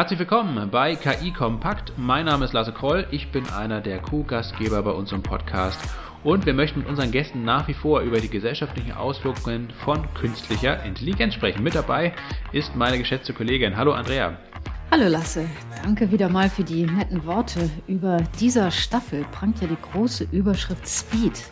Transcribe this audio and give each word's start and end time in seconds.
Herzlich 0.00 0.18
willkommen 0.18 0.70
bei 0.70 0.96
KI 0.96 1.30
Kompakt. 1.30 1.92
Mein 1.98 2.24
Name 2.24 2.46
ist 2.46 2.54
Lasse 2.54 2.72
Kroll. 2.72 3.06
Ich 3.10 3.30
bin 3.32 3.46
einer 3.50 3.82
der 3.82 3.98
Co-Gastgeber 3.98 4.82
bei 4.82 4.92
unserem 4.92 5.22
Podcast 5.22 5.78
und 6.24 6.46
wir 6.46 6.54
möchten 6.54 6.78
mit 6.78 6.88
unseren 6.88 7.10
Gästen 7.10 7.44
nach 7.44 7.68
wie 7.68 7.74
vor 7.74 8.00
über 8.00 8.18
die 8.18 8.30
gesellschaftlichen 8.30 8.92
Auswirkungen 8.92 9.68
von 9.84 10.02
künstlicher 10.14 10.82
Intelligenz 10.84 11.34
sprechen. 11.34 11.62
Mit 11.62 11.74
dabei 11.74 12.14
ist 12.52 12.74
meine 12.74 12.96
geschätzte 12.96 13.34
Kollegin. 13.34 13.76
Hallo 13.76 13.92
Andrea. 13.92 14.38
Hallo 14.90 15.06
Lasse, 15.06 15.44
danke 15.82 16.10
wieder 16.10 16.30
mal 16.30 16.48
für 16.48 16.64
die 16.64 16.86
netten 16.86 17.26
Worte. 17.26 17.68
Über 17.86 18.16
dieser 18.40 18.70
Staffel 18.70 19.26
prangt 19.32 19.60
ja 19.60 19.68
die 19.68 19.76
große 19.92 20.26
Überschrift 20.32 20.88
Speed. 20.88 21.44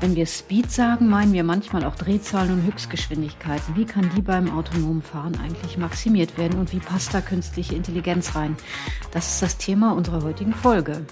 Wenn 0.00 0.16
wir 0.16 0.26
Speed 0.26 0.70
sagen, 0.70 1.08
meinen 1.08 1.32
wir 1.32 1.44
manchmal 1.44 1.84
auch 1.84 1.94
Drehzahlen 1.94 2.52
und 2.52 2.66
Höchstgeschwindigkeiten. 2.66 3.76
Wie 3.76 3.84
kann 3.84 4.10
die 4.16 4.22
beim 4.22 4.50
autonomen 4.56 5.02
Fahren 5.02 5.38
eigentlich 5.42 5.78
maximiert 5.78 6.36
werden 6.36 6.58
und 6.58 6.72
wie 6.72 6.80
passt 6.80 7.14
da 7.14 7.20
künstliche 7.20 7.74
Intelligenz 7.74 8.34
rein? 8.34 8.56
Das 9.12 9.34
ist 9.34 9.42
das 9.42 9.56
Thema 9.56 9.92
unserer 9.92 10.22
heutigen 10.22 10.52
Folge. 10.52 11.06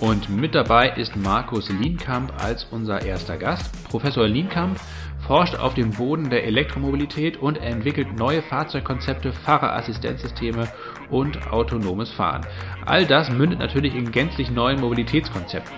Und 0.00 0.30
mit 0.30 0.54
dabei 0.54 0.90
ist 0.90 1.16
Markus 1.16 1.68
Lienkamp 1.68 2.32
als 2.42 2.64
unser 2.70 3.02
erster 3.02 3.36
Gast. 3.36 3.70
Professor 3.84 4.26
Lienkamp 4.26 4.78
forscht 5.26 5.56
auf 5.56 5.74
dem 5.74 5.90
Boden 5.90 6.30
der 6.30 6.44
Elektromobilität 6.44 7.36
und 7.36 7.56
entwickelt 7.58 8.16
neue 8.18 8.42
Fahrzeugkonzepte, 8.42 9.32
Fahrerassistenzsysteme 9.32 10.68
und 11.10 11.52
autonomes 11.52 12.10
Fahren. 12.10 12.46
All 12.86 13.06
das 13.06 13.30
mündet 13.30 13.58
natürlich 13.58 13.94
in 13.94 14.10
gänzlich 14.10 14.50
neuen 14.50 14.80
Mobilitätskonzepten. 14.80 15.76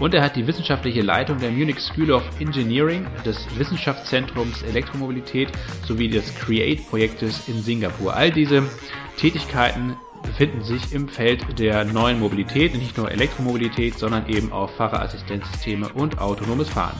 Und 0.00 0.14
er 0.14 0.22
hat 0.22 0.34
die 0.34 0.46
wissenschaftliche 0.46 1.02
Leitung 1.02 1.38
der 1.38 1.50
Munich 1.50 1.78
School 1.78 2.10
of 2.10 2.22
Engineering, 2.40 3.06
des 3.24 3.46
Wissenschaftszentrums 3.58 4.62
Elektromobilität 4.62 5.50
sowie 5.86 6.08
des 6.08 6.34
CREATE-Projektes 6.36 7.48
in 7.48 7.60
Singapur. 7.60 8.14
All 8.14 8.30
diese 8.30 8.62
Tätigkeiten 9.18 9.96
befinden 10.22 10.62
sich 10.62 10.92
im 10.94 11.08
Feld 11.08 11.58
der 11.58 11.84
neuen 11.84 12.18
Mobilität, 12.18 12.74
nicht 12.74 12.96
nur 12.96 13.10
Elektromobilität, 13.10 13.98
sondern 13.98 14.26
eben 14.28 14.52
auch 14.52 14.70
Fahrerassistenzsysteme 14.70 15.90
und 15.90 16.18
autonomes 16.18 16.70
Fahren. 16.70 16.98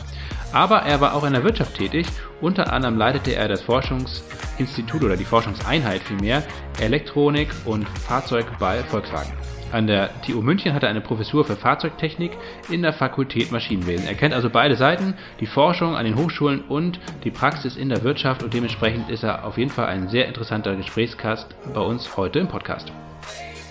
Aber 0.53 0.83
er 0.83 1.01
war 1.01 1.15
auch 1.15 1.23
in 1.23 1.33
der 1.33 1.43
Wirtschaft 1.43 1.77
tätig. 1.77 2.05
Unter 2.39 2.71
anderem 2.71 2.97
leitete 2.97 3.35
er 3.35 3.47
das 3.47 3.61
Forschungsinstitut 3.61 5.03
oder 5.03 5.17
die 5.17 5.25
Forschungseinheit 5.25 6.01
vielmehr 6.03 6.43
Elektronik 6.79 7.49
und 7.65 7.87
Fahrzeug 7.87 8.45
bei 8.59 8.83
Volkswagen. 8.83 9.33
An 9.71 9.87
der 9.87 10.09
TU 10.21 10.41
München 10.41 10.73
hat 10.73 10.83
er 10.83 10.89
eine 10.89 10.99
Professur 10.99 11.45
für 11.45 11.55
Fahrzeugtechnik 11.55 12.31
in 12.69 12.81
der 12.81 12.91
Fakultät 12.91 13.51
Maschinenwesen. 13.51 14.05
Er 14.05 14.15
kennt 14.15 14.33
also 14.33 14.49
beide 14.49 14.75
Seiten, 14.75 15.13
die 15.39 15.45
Forschung 15.45 15.95
an 15.95 16.03
den 16.03 16.15
Hochschulen 16.15 16.61
und 16.61 16.99
die 17.23 17.31
Praxis 17.31 17.77
in 17.77 17.87
der 17.87 18.03
Wirtschaft 18.03 18.43
und 18.43 18.53
dementsprechend 18.53 19.09
ist 19.09 19.23
er 19.23 19.45
auf 19.45 19.57
jeden 19.57 19.71
Fall 19.71 19.87
ein 19.87 20.09
sehr 20.09 20.27
interessanter 20.27 20.75
Gesprächsgast 20.75 21.55
bei 21.73 21.79
uns 21.79 22.17
heute 22.17 22.39
im 22.39 22.49
Podcast. 22.49 22.91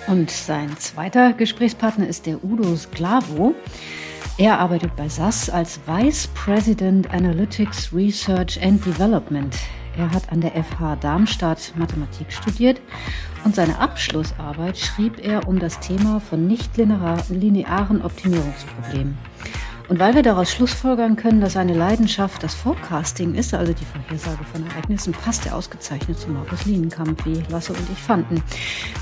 Und 0.07 0.31
sein 0.31 0.75
zweiter 0.79 1.35
Gesprächspartner 1.35 2.09
ist 2.09 2.25
der 2.25 2.43
Udo 2.43 2.75
Sklavo. 2.77 3.55
Er 4.39 4.59
arbeitet 4.59 4.97
bei 4.97 5.09
SAS 5.09 5.51
als 5.51 5.81
Vice 5.87 6.29
President 6.29 7.13
Analytics 7.13 7.93
Research 7.93 8.59
and 8.63 8.85
Development. 8.87 9.55
Er 9.97 10.11
hat 10.11 10.31
an 10.33 10.41
der 10.41 10.53
FH 10.53 10.97
Darmstadt 10.97 11.73
Mathematik 11.77 12.33
studiert 12.33 12.81
und 13.45 13.55
seine 13.55 13.79
Abschlussarbeit 13.79 14.79
schrieb 14.79 15.25
er 15.25 15.49
um 15.49 15.59
das 15.59 15.81
Thema 15.81 16.21
von 16.21 16.47
nicht-linearen 16.47 18.03
Optimierungsproblemen. 18.03 19.19
Und 19.91 19.99
weil 19.99 20.15
wir 20.15 20.23
daraus 20.23 20.53
schlussfolgern 20.53 21.17
können, 21.17 21.41
dass 21.41 21.55
seine 21.55 21.75
Leidenschaft 21.75 22.45
das 22.45 22.55
Forecasting 22.55 23.35
ist, 23.35 23.53
also 23.53 23.73
die 23.73 23.85
Vorhersage 23.85 24.45
von 24.45 24.65
Ereignissen, 24.69 25.13
passt 25.13 25.47
er 25.47 25.57
ausgezeichnet 25.57 26.17
zu 26.17 26.29
Markus 26.29 26.65
Lienenkamp, 26.65 27.27
wie 27.27 27.43
Lasse 27.51 27.73
und 27.73 27.91
ich 27.93 27.99
fanden. 27.99 28.41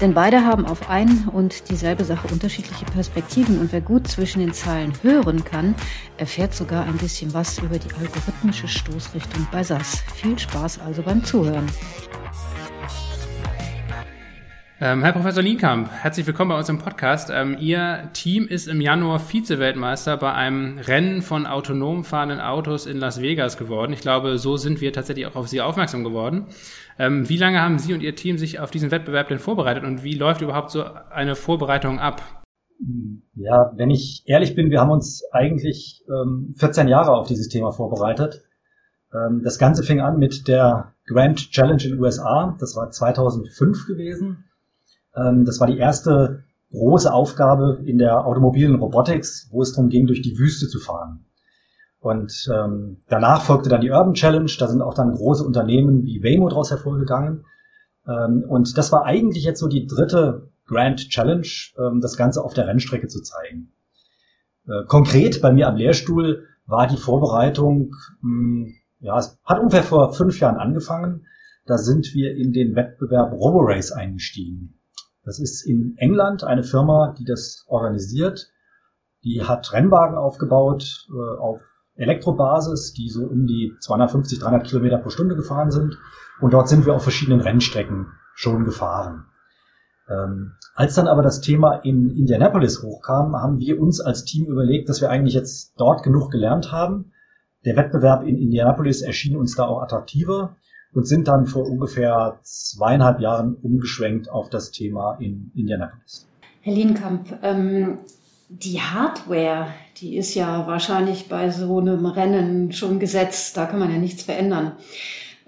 Denn 0.00 0.14
beide 0.14 0.46
haben 0.46 0.64
auf 0.64 0.88
ein 0.88 1.28
und 1.30 1.68
dieselbe 1.68 2.04
Sache 2.04 2.28
unterschiedliche 2.28 2.86
Perspektiven 2.86 3.60
und 3.60 3.70
wer 3.70 3.82
gut 3.82 4.08
zwischen 4.08 4.38
den 4.38 4.54
Zeilen 4.54 4.94
hören 5.02 5.44
kann, 5.44 5.74
erfährt 6.16 6.54
sogar 6.54 6.86
ein 6.86 6.96
bisschen 6.96 7.34
was 7.34 7.58
über 7.58 7.78
die 7.78 7.92
algorithmische 7.92 8.66
Stoßrichtung 8.66 9.46
bei 9.52 9.62
SAS. 9.62 10.02
Viel 10.14 10.38
Spaß 10.38 10.80
also 10.80 11.02
beim 11.02 11.22
Zuhören. 11.22 11.66
Ähm, 14.80 15.02
Herr 15.02 15.12
Professor 15.12 15.42
Lienkamp, 15.42 15.90
herzlich 15.90 16.24
willkommen 16.24 16.50
bei 16.50 16.56
uns 16.56 16.68
im 16.68 16.78
Podcast. 16.78 17.30
Ähm, 17.34 17.56
Ihr 17.58 18.10
Team 18.12 18.46
ist 18.46 18.68
im 18.68 18.80
Januar 18.80 19.18
Vize-Weltmeister 19.18 20.16
bei 20.16 20.32
einem 20.32 20.78
Rennen 20.78 21.20
von 21.20 21.46
autonom 21.46 22.04
fahrenden 22.04 22.38
Autos 22.38 22.86
in 22.86 22.96
Las 22.96 23.20
Vegas 23.20 23.56
geworden. 23.56 23.92
Ich 23.92 24.02
glaube, 24.02 24.38
so 24.38 24.56
sind 24.56 24.80
wir 24.80 24.92
tatsächlich 24.92 25.26
auch 25.26 25.34
auf 25.34 25.48
Sie 25.48 25.60
aufmerksam 25.60 26.04
geworden. 26.04 26.46
Ähm, 26.96 27.28
wie 27.28 27.38
lange 27.38 27.60
haben 27.60 27.80
Sie 27.80 27.92
und 27.92 28.04
Ihr 28.04 28.14
Team 28.14 28.38
sich 28.38 28.60
auf 28.60 28.70
diesen 28.70 28.92
Wettbewerb 28.92 29.26
denn 29.26 29.40
vorbereitet 29.40 29.82
und 29.82 30.04
wie 30.04 30.14
läuft 30.14 30.42
überhaupt 30.42 30.70
so 30.70 30.84
eine 30.84 31.34
Vorbereitung 31.34 31.98
ab? 31.98 32.22
Ja, 33.34 33.72
wenn 33.74 33.90
ich 33.90 34.22
ehrlich 34.26 34.54
bin, 34.54 34.70
wir 34.70 34.80
haben 34.80 34.92
uns 34.92 35.24
eigentlich 35.32 36.04
ähm, 36.08 36.54
14 36.56 36.86
Jahre 36.86 37.16
auf 37.16 37.26
dieses 37.26 37.48
Thema 37.48 37.72
vorbereitet. 37.72 38.44
Ähm, 39.12 39.42
das 39.42 39.58
Ganze 39.58 39.82
fing 39.82 39.98
an 39.98 40.20
mit 40.20 40.46
der 40.46 40.94
Grand 41.04 41.50
Challenge 41.50 41.82
in 41.82 41.90
den 41.90 42.00
USA. 42.00 42.56
Das 42.60 42.76
war 42.76 42.92
2005 42.92 43.88
gewesen. 43.88 44.44
Ähm, 45.18 45.44
das 45.44 45.60
war 45.60 45.66
die 45.66 45.78
erste 45.78 46.44
große 46.70 47.12
Aufgabe 47.12 47.80
in 47.84 47.98
der 47.98 48.26
automobilen 48.26 48.76
Robotics, 48.76 49.48
wo 49.50 49.62
es 49.62 49.72
darum 49.72 49.88
ging, 49.88 50.06
durch 50.06 50.22
die 50.22 50.38
Wüste 50.38 50.68
zu 50.68 50.78
fahren. 50.78 51.24
Und 52.00 52.48
ähm, 52.54 52.98
danach 53.08 53.42
folgte 53.42 53.68
dann 53.68 53.80
die 53.80 53.90
Urban 53.90 54.14
Challenge. 54.14 54.50
Da 54.58 54.68
sind 54.68 54.82
auch 54.82 54.94
dann 54.94 55.14
große 55.14 55.44
Unternehmen 55.44 56.04
wie 56.04 56.22
Waymo 56.22 56.48
daraus 56.48 56.70
hervorgegangen. 56.70 57.44
Ähm, 58.06 58.44
und 58.46 58.76
das 58.78 58.92
war 58.92 59.04
eigentlich 59.04 59.44
jetzt 59.44 59.60
so 59.60 59.68
die 59.68 59.86
dritte 59.86 60.50
Grand 60.66 61.08
Challenge, 61.08 61.48
ähm, 61.78 62.00
das 62.00 62.16
Ganze 62.16 62.44
auf 62.44 62.54
der 62.54 62.66
Rennstrecke 62.68 63.08
zu 63.08 63.20
zeigen. 63.22 63.72
Äh, 64.66 64.84
konkret 64.86 65.40
bei 65.40 65.52
mir 65.52 65.66
am 65.66 65.76
Lehrstuhl 65.76 66.46
war 66.66 66.86
die 66.86 66.96
Vorbereitung, 66.96 67.94
mh, 68.20 68.66
hm, 68.66 68.74
ja, 69.00 69.16
es 69.16 69.38
hat 69.44 69.58
ungefähr 69.60 69.84
vor 69.84 70.12
fünf 70.12 70.40
Jahren 70.40 70.56
angefangen. 70.56 71.26
Da 71.66 71.78
sind 71.78 72.14
wir 72.14 72.34
in 72.34 72.52
den 72.52 72.74
Wettbewerb 72.74 73.32
RoboRace 73.32 73.92
eingestiegen. 73.92 74.78
Das 75.28 75.38
ist 75.38 75.60
in 75.66 75.94
England 75.98 76.42
eine 76.42 76.62
Firma, 76.62 77.14
die 77.18 77.24
das 77.24 77.66
organisiert. 77.66 78.50
Die 79.24 79.42
hat 79.44 79.74
Rennwagen 79.74 80.16
aufgebaut 80.16 81.06
äh, 81.10 81.38
auf 81.38 81.60
Elektrobasis, 81.96 82.94
die 82.94 83.10
so 83.10 83.26
um 83.26 83.46
die 83.46 83.74
250, 83.78 84.38
300 84.38 84.66
Kilometer 84.66 84.96
pro 84.96 85.10
Stunde 85.10 85.36
gefahren 85.36 85.70
sind. 85.70 85.98
Und 86.40 86.54
dort 86.54 86.70
sind 86.70 86.86
wir 86.86 86.94
auf 86.94 87.02
verschiedenen 87.02 87.42
Rennstrecken 87.42 88.06
schon 88.32 88.64
gefahren. 88.64 89.26
Ähm, 90.08 90.52
als 90.74 90.94
dann 90.94 91.08
aber 91.08 91.20
das 91.20 91.42
Thema 91.42 91.74
in 91.74 92.08
Indianapolis 92.08 92.82
hochkam, 92.82 93.36
haben 93.36 93.58
wir 93.58 93.78
uns 93.78 94.00
als 94.00 94.24
Team 94.24 94.46
überlegt, 94.46 94.88
dass 94.88 95.02
wir 95.02 95.10
eigentlich 95.10 95.34
jetzt 95.34 95.74
dort 95.76 96.04
genug 96.04 96.30
gelernt 96.30 96.72
haben. 96.72 97.12
Der 97.66 97.76
Wettbewerb 97.76 98.22
in 98.22 98.38
Indianapolis 98.38 99.02
erschien 99.02 99.36
uns 99.36 99.56
da 99.56 99.64
auch 99.64 99.82
attraktiver 99.82 100.56
und 100.94 101.06
sind 101.06 101.28
dann 101.28 101.46
vor 101.46 101.68
ungefähr 101.68 102.38
zweieinhalb 102.42 103.20
Jahren 103.20 103.54
umgeschwenkt 103.54 104.30
auf 104.30 104.50
das 104.50 104.70
Thema 104.70 105.16
in 105.20 105.50
Indianapolis. 105.54 106.26
Herr 106.62 106.74
Lienkamp, 106.74 107.38
ähm, 107.42 107.98
die 108.48 108.80
Hardware, 108.80 109.68
die 110.00 110.16
ist 110.16 110.34
ja 110.34 110.66
wahrscheinlich 110.66 111.28
bei 111.28 111.50
so 111.50 111.78
einem 111.78 112.06
Rennen 112.06 112.72
schon 112.72 112.98
gesetzt, 112.98 113.56
da 113.56 113.66
kann 113.66 113.78
man 113.78 113.90
ja 113.90 113.98
nichts 113.98 114.22
verändern. 114.22 114.72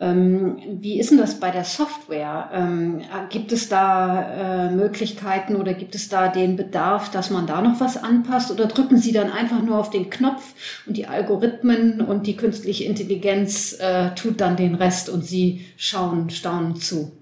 Ähm, 0.02 0.56
wie 0.80 0.98
ist 0.98 1.10
denn 1.10 1.18
das 1.18 1.38
bei 1.40 1.50
der 1.50 1.64
Software? 1.64 2.48
Ähm, 2.54 3.02
gibt 3.28 3.52
es 3.52 3.68
da 3.68 4.68
äh, 4.68 4.74
Möglichkeiten 4.74 5.56
oder 5.56 5.74
gibt 5.74 5.94
es 5.94 6.08
da 6.08 6.28
den 6.28 6.56
Bedarf, 6.56 7.10
dass 7.10 7.28
man 7.28 7.46
da 7.46 7.60
noch 7.60 7.80
was 7.80 8.02
anpasst? 8.02 8.50
Oder 8.50 8.66
drücken 8.66 8.96
Sie 8.96 9.12
dann 9.12 9.30
einfach 9.30 9.62
nur 9.62 9.78
auf 9.78 9.90
den 9.90 10.08
Knopf 10.08 10.54
und 10.86 10.96
die 10.96 11.06
Algorithmen 11.06 12.00
und 12.00 12.26
die 12.26 12.34
künstliche 12.34 12.84
Intelligenz 12.84 13.78
äh, 13.78 14.14
tut 14.14 14.40
dann 14.40 14.56
den 14.56 14.74
Rest 14.74 15.10
und 15.10 15.22
Sie 15.22 15.66
schauen 15.76 16.30
staunend 16.30 16.82
zu? 16.82 17.12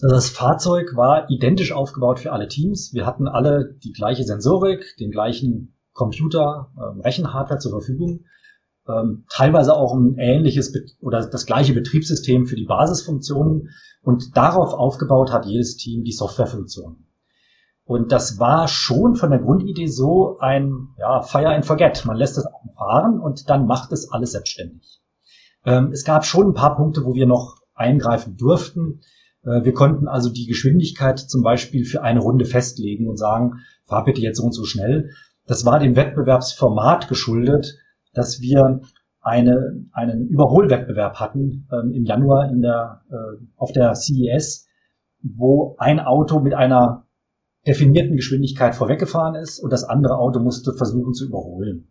Das 0.00 0.28
Fahrzeug 0.28 0.96
war 0.96 1.30
identisch 1.30 1.70
aufgebaut 1.70 2.18
für 2.18 2.32
alle 2.32 2.48
Teams. 2.48 2.92
Wir 2.94 3.06
hatten 3.06 3.28
alle 3.28 3.76
die 3.84 3.92
gleiche 3.92 4.24
Sensorik, 4.24 4.96
den 4.98 5.12
gleichen 5.12 5.76
Computer, 5.92 6.72
äh, 6.76 7.00
Rechenhardware 7.00 7.60
zur 7.60 7.70
Verfügung 7.70 8.24
ähm, 8.88 9.24
teilweise 9.28 9.76
auch 9.76 9.94
ein 9.94 10.16
ähnliches 10.18 10.72
oder 11.00 11.26
das 11.26 11.46
gleiche 11.46 11.74
Betriebssystem 11.74 12.46
für 12.46 12.56
die 12.56 12.64
Basisfunktionen 12.64 13.70
und 14.02 14.36
darauf 14.36 14.72
aufgebaut 14.72 15.32
hat 15.32 15.46
jedes 15.46 15.76
Team 15.76 16.04
die 16.04 16.12
Softwarefunktionen. 16.12 17.06
Und 17.84 18.12
das 18.12 18.38
war 18.38 18.68
schon 18.68 19.16
von 19.16 19.30
der 19.30 19.40
Grundidee 19.40 19.86
so 19.86 20.38
ein 20.40 20.88
ja, 20.98 21.22
Fire 21.22 21.48
and 21.48 21.64
Forget. 21.64 22.04
Man 22.04 22.16
lässt 22.16 22.36
es 22.36 22.46
fahren 22.76 23.18
und 23.18 23.48
dann 23.48 23.66
macht 23.66 23.92
es 23.92 24.10
alles 24.10 24.32
selbstständig. 24.32 25.00
Ähm, 25.64 25.90
es 25.92 26.04
gab 26.04 26.24
schon 26.24 26.48
ein 26.48 26.54
paar 26.54 26.76
Punkte, 26.76 27.04
wo 27.04 27.14
wir 27.14 27.26
noch 27.26 27.56
eingreifen 27.74 28.36
durften. 28.36 29.00
Äh, 29.42 29.64
wir 29.64 29.72
konnten 29.72 30.06
also 30.06 30.30
die 30.30 30.46
Geschwindigkeit 30.46 31.18
zum 31.18 31.42
Beispiel 31.42 31.84
für 31.84 32.02
eine 32.02 32.20
Runde 32.20 32.44
festlegen 32.44 33.08
und 33.08 33.16
sagen, 33.16 33.60
fahr 33.86 34.04
bitte 34.04 34.20
jetzt 34.20 34.36
so 34.36 34.44
und 34.44 34.52
so 34.52 34.64
schnell. 34.64 35.10
Das 35.46 35.64
war 35.64 35.78
dem 35.78 35.96
Wettbewerbsformat 35.96 37.08
geschuldet 37.08 37.78
dass 38.18 38.40
wir 38.40 38.80
eine, 39.20 39.84
einen 39.92 40.26
Überholwettbewerb 40.28 41.20
hatten 41.20 41.68
ähm, 41.72 41.92
im 41.92 42.04
Januar 42.04 42.50
in 42.50 42.62
der, 42.62 43.02
äh, 43.10 43.44
auf 43.56 43.72
der 43.72 43.94
CES, 43.94 44.66
wo 45.22 45.76
ein 45.78 46.00
Auto 46.00 46.40
mit 46.40 46.54
einer 46.54 47.06
definierten 47.66 48.16
Geschwindigkeit 48.16 48.74
vorweggefahren 48.74 49.34
ist 49.34 49.60
und 49.60 49.72
das 49.72 49.84
andere 49.84 50.16
Auto 50.16 50.40
musste 50.40 50.72
versuchen 50.72 51.12
zu 51.12 51.26
überholen. 51.26 51.88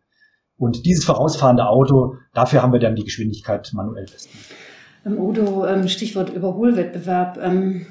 Und 0.57 0.85
dieses 0.85 1.06
vorausfahrende 1.06 1.68
Auto, 1.68 2.15
dafür 2.33 2.63
haben 2.63 2.74
wir 2.74 2.79
dann 2.79 2.95
die 2.95 3.03
Geschwindigkeit 3.03 3.69
manuell 3.74 4.07
festgelegt. 4.07 4.56
Ähm, 5.06 5.19
Udo, 5.19 5.65
ähm, 5.68 5.88
Stichwort 5.88 6.33
Überholwettbewerb. 6.33 7.38
Ähm, 7.41 7.85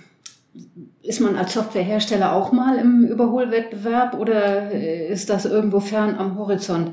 ist 1.02 1.20
man 1.20 1.36
als 1.36 1.54
Softwarehersteller 1.54 2.32
auch 2.32 2.50
mal 2.50 2.78
im 2.78 3.04
Überholwettbewerb 3.04 4.14
oder 4.14 4.72
äh, 4.72 5.08
ist 5.08 5.30
das 5.30 5.44
irgendwo 5.44 5.80
fern 5.80 6.16
am 6.16 6.38
Horizont? 6.38 6.92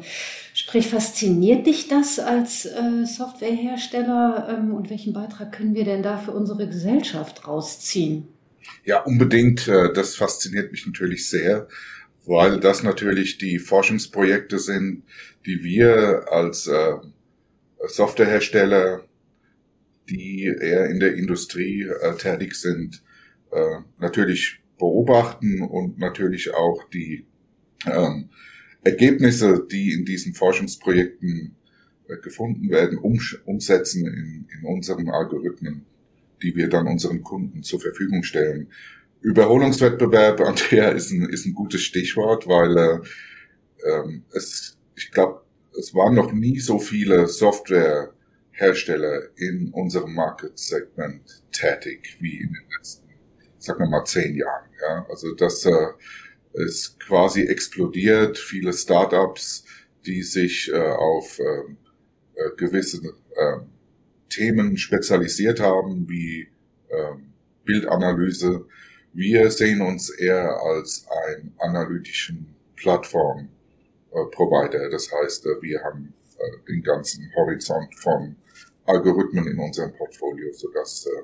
Sprich, 0.73 0.87
fasziniert 0.87 1.67
dich 1.67 1.87
das 1.87 2.17
als 2.17 2.65
äh, 2.65 3.05
Softwarehersteller 3.05 4.57
und 4.73 4.89
welchen 4.89 5.13
Beitrag 5.13 5.51
können 5.51 5.75
wir 5.75 5.85
denn 5.85 6.01
da 6.01 6.17
für 6.17 6.31
unsere 6.31 6.67
Gesellschaft 6.67 7.47
rausziehen? 7.47 8.27
Ja, 8.83 9.03
unbedingt. 9.03 9.67
Äh, 9.67 9.93
das 9.93 10.15
fasziniert 10.15 10.71
mich 10.71 10.87
natürlich 10.87 11.29
sehr, 11.29 11.67
weil 12.25 12.59
das 12.59 12.81
natürlich 12.81 13.37
die 13.37 13.59
Forschungsprojekte 13.59 14.57
sind, 14.57 15.03
die 15.45 15.63
wir 15.63 16.25
als 16.31 16.67
Softwarehersteller 17.85 19.03
die 20.09 20.45
eher 20.45 20.89
in 20.89 20.99
der 20.99 21.13
Industrie 21.13 21.83
äh, 21.83 22.15
tätig 22.15 22.55
sind, 22.55 23.03
äh, 23.51 23.77
natürlich 23.99 24.59
beobachten 24.79 25.61
und 25.61 25.99
natürlich 25.99 26.55
auch 26.55 26.89
die 26.89 27.27
ähm, 27.85 28.31
Ergebnisse, 28.83 29.65
die 29.69 29.93
in 29.93 30.05
diesen 30.05 30.33
Forschungsprojekten 30.33 31.55
äh, 32.07 32.17
gefunden 32.17 32.69
werden, 32.69 32.97
um, 32.97 33.19
umsetzen 33.45 34.05
in, 34.05 34.47
in 34.57 34.65
unseren 34.65 35.09
Algorithmen, 35.09 35.85
die 36.41 36.55
wir 36.55 36.69
dann 36.69 36.87
unseren 36.87 37.23
Kunden 37.23 37.63
zur 37.63 37.79
Verfügung 37.79 38.23
stellen. 38.23 38.67
Überholungswettbewerb, 39.21 40.41
Andrea, 40.45 40.89
ist 40.89 41.11
ein, 41.11 41.29
ist 41.29 41.45
ein 41.45 41.53
gutes 41.53 41.81
Stichwort, 41.81 42.47
weil 42.47 42.77
äh, 42.77 42.99
ähm, 43.89 44.23
es, 44.31 44.77
ich 44.95 45.11
glaube, 45.11 45.41
es 45.79 45.93
waren 45.95 46.15
noch 46.15 46.31
nie 46.33 46.59
so 46.59 46.77
viele 46.77 47.27
Software 47.27 48.13
Hersteller 48.51 49.29
in 49.35 49.71
unserem 49.73 50.13
Market-Segment 50.13 51.43
tätig 51.51 52.17
wie 52.19 52.37
in 52.37 52.53
den 52.53 52.69
letzten, 52.77 53.07
sagen 53.57 53.79
wir 53.79 53.89
mal, 53.89 54.05
zehn 54.05 54.35
Jahren. 54.35 54.69
Ja? 54.79 55.05
Also 55.09 55.33
das 55.33 55.65
äh, 55.65 55.87
ist 56.53 56.99
quasi 56.99 57.43
explodiert. 57.43 58.37
Viele 58.37 58.73
Startups, 58.73 59.63
die 60.05 60.21
sich 60.21 60.69
äh, 60.71 60.77
auf 60.77 61.39
ähm, 61.39 61.77
äh, 62.35 62.49
gewisse 62.57 63.01
äh, 63.35 63.57
Themen 64.29 64.77
spezialisiert 64.77 65.59
haben, 65.59 66.07
wie 66.09 66.47
äh, 66.89 67.15
Bildanalyse. 67.65 68.65
Wir 69.13 69.49
sehen 69.51 69.81
uns 69.81 70.09
eher 70.09 70.59
als 70.61 71.05
ein 71.27 71.53
analytischen 71.59 72.55
Plattform-Provider. 72.75 74.89
Das 74.89 75.11
heißt, 75.11 75.45
äh, 75.45 75.61
wir 75.61 75.83
haben 75.83 76.13
äh, 76.37 76.57
den 76.67 76.81
ganzen 76.83 77.31
Horizont 77.35 77.93
von 77.95 78.35
Algorithmen 78.85 79.47
in 79.47 79.59
unserem 79.59 79.93
Portfolio, 79.93 80.51
sodass 80.51 81.05
äh, 81.05 81.23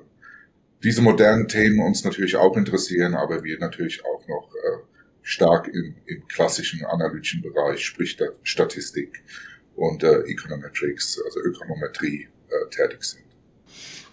diese 0.82 1.02
modernen 1.02 1.46
Themen 1.46 1.80
uns 1.80 2.04
natürlich 2.04 2.36
auch 2.36 2.56
interessieren, 2.56 3.14
aber 3.14 3.44
wir 3.44 3.58
natürlich 3.58 4.02
auch 4.04 4.26
noch 4.26 4.50
äh, 4.54 4.78
stark 5.22 5.68
im, 5.68 5.96
im 6.06 6.26
klassischen 6.28 6.84
analytischen 6.84 7.42
Bereich, 7.42 7.84
sprich 7.84 8.16
Statistik 8.42 9.22
und 9.76 10.02
äh, 10.02 10.20
Econometrics, 10.22 11.20
also 11.24 11.40
Ökonometrie, 11.40 12.28
äh, 12.48 12.70
tätig 12.70 13.02
sind. 13.02 13.24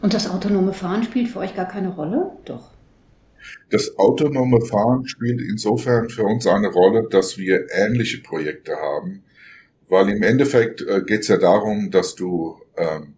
Und 0.02 0.14
das 0.14 0.30
autonome 0.30 0.74
Fahren 0.74 1.04
spielt 1.04 1.30
für 1.30 1.40
euch 1.40 1.56
gar 1.56 1.68
keine 1.68 1.90
Rolle? 1.90 2.32
Doch. 2.46 2.72
Das 3.70 3.98
autonome 3.98 4.62
Fahren 4.62 5.08
spielt 5.08 5.42
insofern 5.42 6.10
für 6.10 6.24
uns 6.24 6.48
eine 6.48 6.68
Rolle, 6.68 7.08
dass 7.10 7.38
wir 7.38 7.68
ähnliche 7.72 8.22
Projekte 8.22 8.76
haben, 8.76 9.24
weil 9.90 10.10
im 10.10 10.24
Endeffekt 10.24 10.82
äh, 10.82 11.02
geht 11.06 11.22
es 11.22 11.28
ja 11.30 11.38
darum, 11.38 11.92
dass 11.92 12.16
du 12.16 12.60
ähm, 12.76 13.16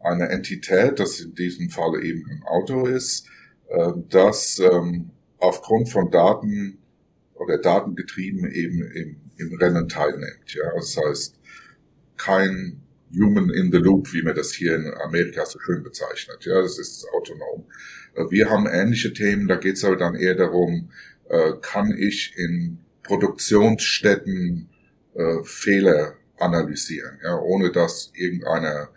eine 0.00 0.28
Entität, 0.28 0.98
das 0.98 1.20
in 1.20 1.34
diesem 1.34 1.70
Fall 1.70 2.02
eben 2.04 2.24
ein 2.30 2.42
Auto 2.46 2.86
ist, 2.86 3.26
äh, 3.68 3.92
das 4.08 4.58
ähm, 4.58 5.10
aufgrund 5.38 5.88
von 5.88 6.10
Daten 6.10 6.78
oder 7.40 7.58
datengetrieben 7.58 8.50
eben 8.50 8.82
im, 8.92 9.16
im 9.38 9.54
Rennen 9.54 9.88
teilnimmt. 9.88 10.54
Ja, 10.54 10.72
das 10.76 10.96
heißt, 10.96 11.40
kein 12.18 12.82
Human 13.12 13.50
in 13.50 13.72
the 13.72 13.78
Loop, 13.78 14.12
wie 14.12 14.22
man 14.22 14.36
das 14.36 14.52
hier 14.52 14.76
in 14.76 14.92
Amerika 15.02 15.46
so 15.46 15.58
schön 15.58 15.82
bezeichnet. 15.82 16.44
Ja, 16.44 16.60
das 16.60 16.78
ist 16.78 17.06
autonom. 17.12 17.66
Äh, 18.14 18.30
wir 18.30 18.50
haben 18.50 18.66
ähnliche 18.66 19.12
Themen, 19.12 19.48
da 19.48 19.56
geht 19.56 19.76
es 19.76 19.84
aber 19.84 19.96
dann 19.96 20.14
eher 20.14 20.34
darum, 20.34 20.90
äh, 21.28 21.52
kann 21.62 21.96
ich 21.96 22.34
in 22.36 22.78
Produktionsstätten 23.02 24.68
äh, 25.14 25.42
Fehler 25.42 26.16
analysieren, 26.38 27.18
ja, 27.24 27.38
ohne 27.38 27.72
dass 27.72 28.12
irgendeiner 28.14 28.90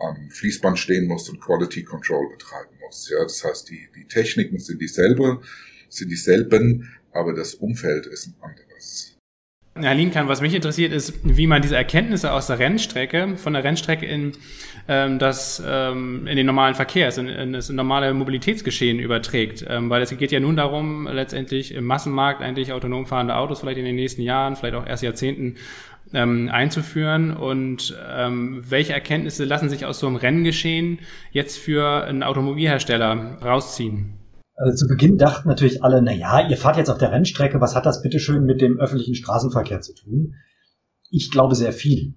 am 0.00 0.30
Fließband 0.30 0.78
stehen 0.78 1.08
muss 1.08 1.28
und 1.28 1.40
Quality 1.40 1.82
Control 1.82 2.28
betreiben 2.30 2.76
muss. 2.84 3.10
Ja, 3.10 3.22
das 3.22 3.42
heißt, 3.42 3.70
die, 3.70 3.88
die 3.96 4.06
Techniken 4.06 4.60
sind 4.60 4.80
dieselbe, 4.80 5.40
sind 5.88 6.10
dieselben, 6.10 6.88
aber 7.14 7.32
das 7.32 7.54
Umfeld 7.54 8.06
ist 8.06 8.26
ein 8.26 8.34
anderes. 8.40 9.14
Herr 9.76 9.94
Linkan, 9.94 10.28
was 10.28 10.40
mich 10.40 10.54
interessiert, 10.54 10.92
ist, 10.92 11.14
wie 11.24 11.48
man 11.48 11.60
diese 11.60 11.74
Erkenntnisse 11.74 12.32
aus 12.32 12.46
der 12.46 12.60
Rennstrecke, 12.60 13.36
von 13.36 13.54
der 13.54 13.64
Rennstrecke 13.64 14.06
in, 14.06 14.32
ähm, 14.86 15.18
das, 15.18 15.60
ähm, 15.66 16.28
in 16.28 16.36
den 16.36 16.46
normalen 16.46 16.76
Verkehr, 16.76 17.16
in, 17.18 17.26
in 17.26 17.52
das 17.52 17.70
normale 17.70 18.14
Mobilitätsgeschehen 18.14 19.00
überträgt. 19.00 19.64
Ähm, 19.68 19.90
weil 19.90 20.00
es 20.02 20.16
geht 20.16 20.30
ja 20.30 20.38
nun 20.38 20.54
darum, 20.54 21.08
letztendlich 21.08 21.74
im 21.74 21.86
Massenmarkt 21.86 22.40
eigentlich 22.40 22.72
autonom 22.72 23.06
fahrende 23.06 23.34
Autos 23.34 23.60
vielleicht 23.60 23.78
in 23.78 23.84
den 23.84 23.96
nächsten 23.96 24.22
Jahren, 24.22 24.54
vielleicht 24.54 24.76
auch 24.76 24.86
erst 24.86 25.02
Jahrzehnten 25.02 25.56
ähm, 26.12 26.48
einzuführen 26.52 27.36
und 27.36 27.98
ähm, 28.08 28.62
welche 28.68 28.92
Erkenntnisse 28.92 29.44
lassen 29.44 29.68
sich 29.68 29.86
aus 29.86 29.98
so 29.98 30.06
einem 30.06 30.16
Renngeschehen 30.16 31.00
jetzt 31.32 31.58
für 31.58 32.04
einen 32.04 32.22
Automobilhersteller 32.22 33.38
rausziehen? 33.42 34.23
Also 34.54 34.76
zu 34.76 34.88
Beginn 34.88 35.18
dachten 35.18 35.48
natürlich 35.48 35.82
alle, 35.82 36.00
na 36.00 36.12
ja, 36.12 36.48
ihr 36.48 36.56
fahrt 36.56 36.76
jetzt 36.76 36.90
auf 36.90 36.98
der 36.98 37.10
Rennstrecke, 37.10 37.60
was 37.60 37.74
hat 37.74 37.86
das 37.86 38.02
bitteschön 38.02 38.44
mit 38.44 38.60
dem 38.60 38.78
öffentlichen 38.78 39.14
Straßenverkehr 39.14 39.80
zu 39.80 39.94
tun? 39.94 40.34
Ich 41.10 41.30
glaube 41.30 41.54
sehr 41.54 41.72
viel. 41.72 42.14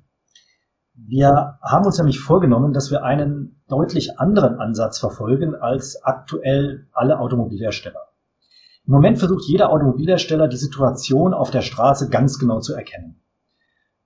Wir 0.93 1.59
haben 1.61 1.85
uns 1.85 1.97
nämlich 1.97 2.19
vorgenommen, 2.19 2.73
dass 2.73 2.89
wir 2.89 3.03
einen 3.03 3.61
deutlich 3.67 4.19
anderen 4.19 4.59
Ansatz 4.59 4.99
verfolgen 4.99 5.55
als 5.55 6.03
aktuell 6.03 6.87
alle 6.91 7.19
Automobilhersteller. 7.19 8.07
Im 8.85 8.93
Moment 8.93 9.19
versucht 9.19 9.43
jeder 9.47 9.71
Automobilhersteller 9.71 10.47
die 10.47 10.57
Situation 10.57 11.33
auf 11.33 11.51
der 11.51 11.61
Straße 11.61 12.09
ganz 12.09 12.39
genau 12.39 12.61
zu 12.61 12.73
erkennen. 12.73 13.21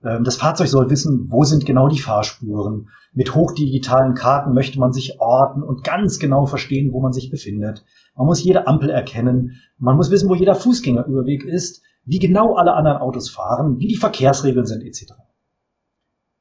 Ähm, 0.04 0.24
das 0.24 0.36
Fahrzeug 0.36 0.68
soll 0.68 0.90
wissen, 0.90 1.26
wo 1.30 1.44
sind 1.44 1.66
genau 1.66 1.88
die 1.88 2.00
Fahrspuren. 2.00 2.88
Mit 3.12 3.34
hochdigitalen 3.34 4.14
Karten 4.14 4.54
möchte 4.54 4.78
man 4.78 4.92
sich 4.92 5.20
orten 5.20 5.62
und 5.62 5.84
ganz 5.84 6.18
genau 6.18 6.46
verstehen, 6.46 6.92
wo 6.92 7.00
man 7.00 7.12
sich 7.12 7.30
befindet. 7.30 7.84
Man 8.16 8.26
muss 8.26 8.42
jede 8.42 8.66
Ampel 8.66 8.90
erkennen. 8.90 9.60
Man 9.78 9.96
muss 9.96 10.10
wissen, 10.10 10.28
wo 10.28 10.34
jeder 10.34 10.54
Fußgängerüberweg 10.54 11.44
ist, 11.44 11.82
wie 12.04 12.18
genau 12.18 12.54
alle 12.54 12.74
anderen 12.74 12.98
Autos 12.98 13.30
fahren, 13.30 13.78
wie 13.78 13.86
die 13.86 13.96
Verkehrsregeln 13.96 14.66
sind, 14.66 14.82
etc. 14.82 15.12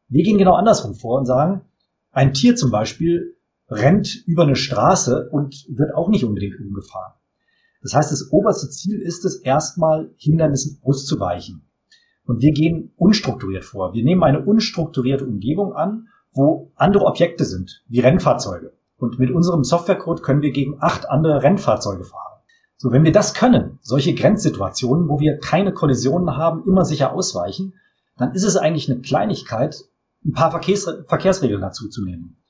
Wir 0.08 0.24
gehen 0.24 0.38
genau 0.38 0.53
andersrum 0.53 0.96
vor 0.96 1.20
und 1.20 1.25
sagen, 1.25 1.62
ein 2.12 2.34
Tier 2.34 2.56
zum 2.56 2.72
Beispiel 2.72 3.38
rennt 3.70 4.24
über 4.27 4.44
eine 4.44 4.56
Straße 4.56 5.30
und 5.30 5.65
wird 5.70 5.94
auch 5.94 6.10
nicht 6.10 6.25
unbedingt 6.25 6.60
umgefahren. 6.60 7.13
Das 7.82 7.94
heißt, 7.94 8.12
das 8.12 8.32
oberste 8.32 8.70
Ziel 8.70 9.00
ist 9.01 9.25
es, 9.25 9.38
erstmal 9.38 10.12
Hindernissen 10.18 10.80
auszuweichen. 10.84 11.63
Und 12.32 12.42
wir 12.42 12.54
gehen 12.54 12.94
unstrukturiert 12.96 13.66
vor. 13.66 13.94
Wir 13.94 14.06
nehmen 14.06 14.24
eine 14.24 14.40
unstrukturierte 14.40 15.26
Umgebung 15.26 15.74
an, 15.74 16.08
wo 16.32 16.72
andere 16.76 17.04
Objekte 17.04 17.44
sind, 17.44 17.84
wie 17.90 18.00
Rennfahrzeuge. 18.00 18.72
Und 18.96 19.20
mit 19.20 19.32
unserem 19.32 19.66
Softwarecode 19.66 20.24
können 20.24 20.42
wir 20.42 20.52
gegen 20.52 20.78
acht 20.80 21.10
andere 21.10 21.44
Rennfahrzeuge 21.44 22.06
fahren. 22.06 22.40
So, 22.78 22.94
wenn 22.94 23.04
wir 23.04 23.12
das 23.12 23.34
können, 23.34 23.80
solche 23.82 24.16
Grenzsituationen, 24.16 25.10
wo 25.10 25.20
wir 25.20 25.40
keine 25.40 25.74
Kollisionen 25.74 26.38
haben, 26.38 26.64
immer 26.66 26.86
sicher 26.86 27.12
ausweichen, 27.14 27.74
dann 28.16 28.34
ist 28.34 28.46
es 28.46 28.56
eigentlich 28.56 28.90
eine 28.90 29.02
Kleinigkeit, 29.02 29.84
ein 30.24 30.32
paar 30.32 30.52
Verkehrs 30.52 30.90
Verkehrsregeln 31.08 31.60
dazu 31.60 31.90
zu 31.90 32.02
nehmen. 32.06 32.40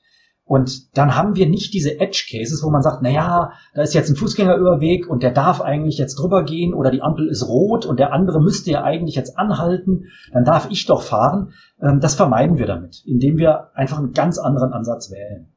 Und 0.52 0.98
dann 0.98 1.16
haben 1.16 1.34
wir 1.34 1.48
nicht 1.48 1.72
diese 1.72 1.98
Edge 1.98 2.26
Cases, 2.30 2.62
wo 2.62 2.68
man 2.68 2.82
sagt, 2.82 2.98
na 3.00 3.08
ja, 3.08 3.52
da 3.72 3.80
ist 3.80 3.94
jetzt 3.94 4.10
ein 4.10 4.16
Fußgängerüberweg 4.16 5.08
und 5.08 5.22
der 5.22 5.30
darf 5.30 5.62
eigentlich 5.62 5.96
jetzt 5.96 6.16
drüber 6.16 6.44
gehen 6.44 6.74
oder 6.74 6.90
die 6.90 7.00
Ampel 7.00 7.26
ist 7.28 7.48
rot 7.48 7.86
und 7.86 7.98
der 7.98 8.12
andere 8.12 8.38
müsste 8.38 8.70
ja 8.70 8.84
eigentlich 8.84 9.14
jetzt 9.14 9.38
anhalten, 9.38 10.08
dann 10.30 10.44
darf 10.44 10.68
ich 10.70 10.84
doch 10.84 11.00
fahren. 11.00 11.54
Ähm, 11.80 12.00
das 12.00 12.16
vermeiden 12.16 12.58
wir 12.58 12.66
damit, 12.66 13.02
indem 13.06 13.38
wir 13.38 13.74
einfach 13.74 13.96
einen 13.96 14.12
ganz 14.12 14.36
anderen 14.36 14.74
Ansatz 14.74 15.10
wählen. 15.10 15.54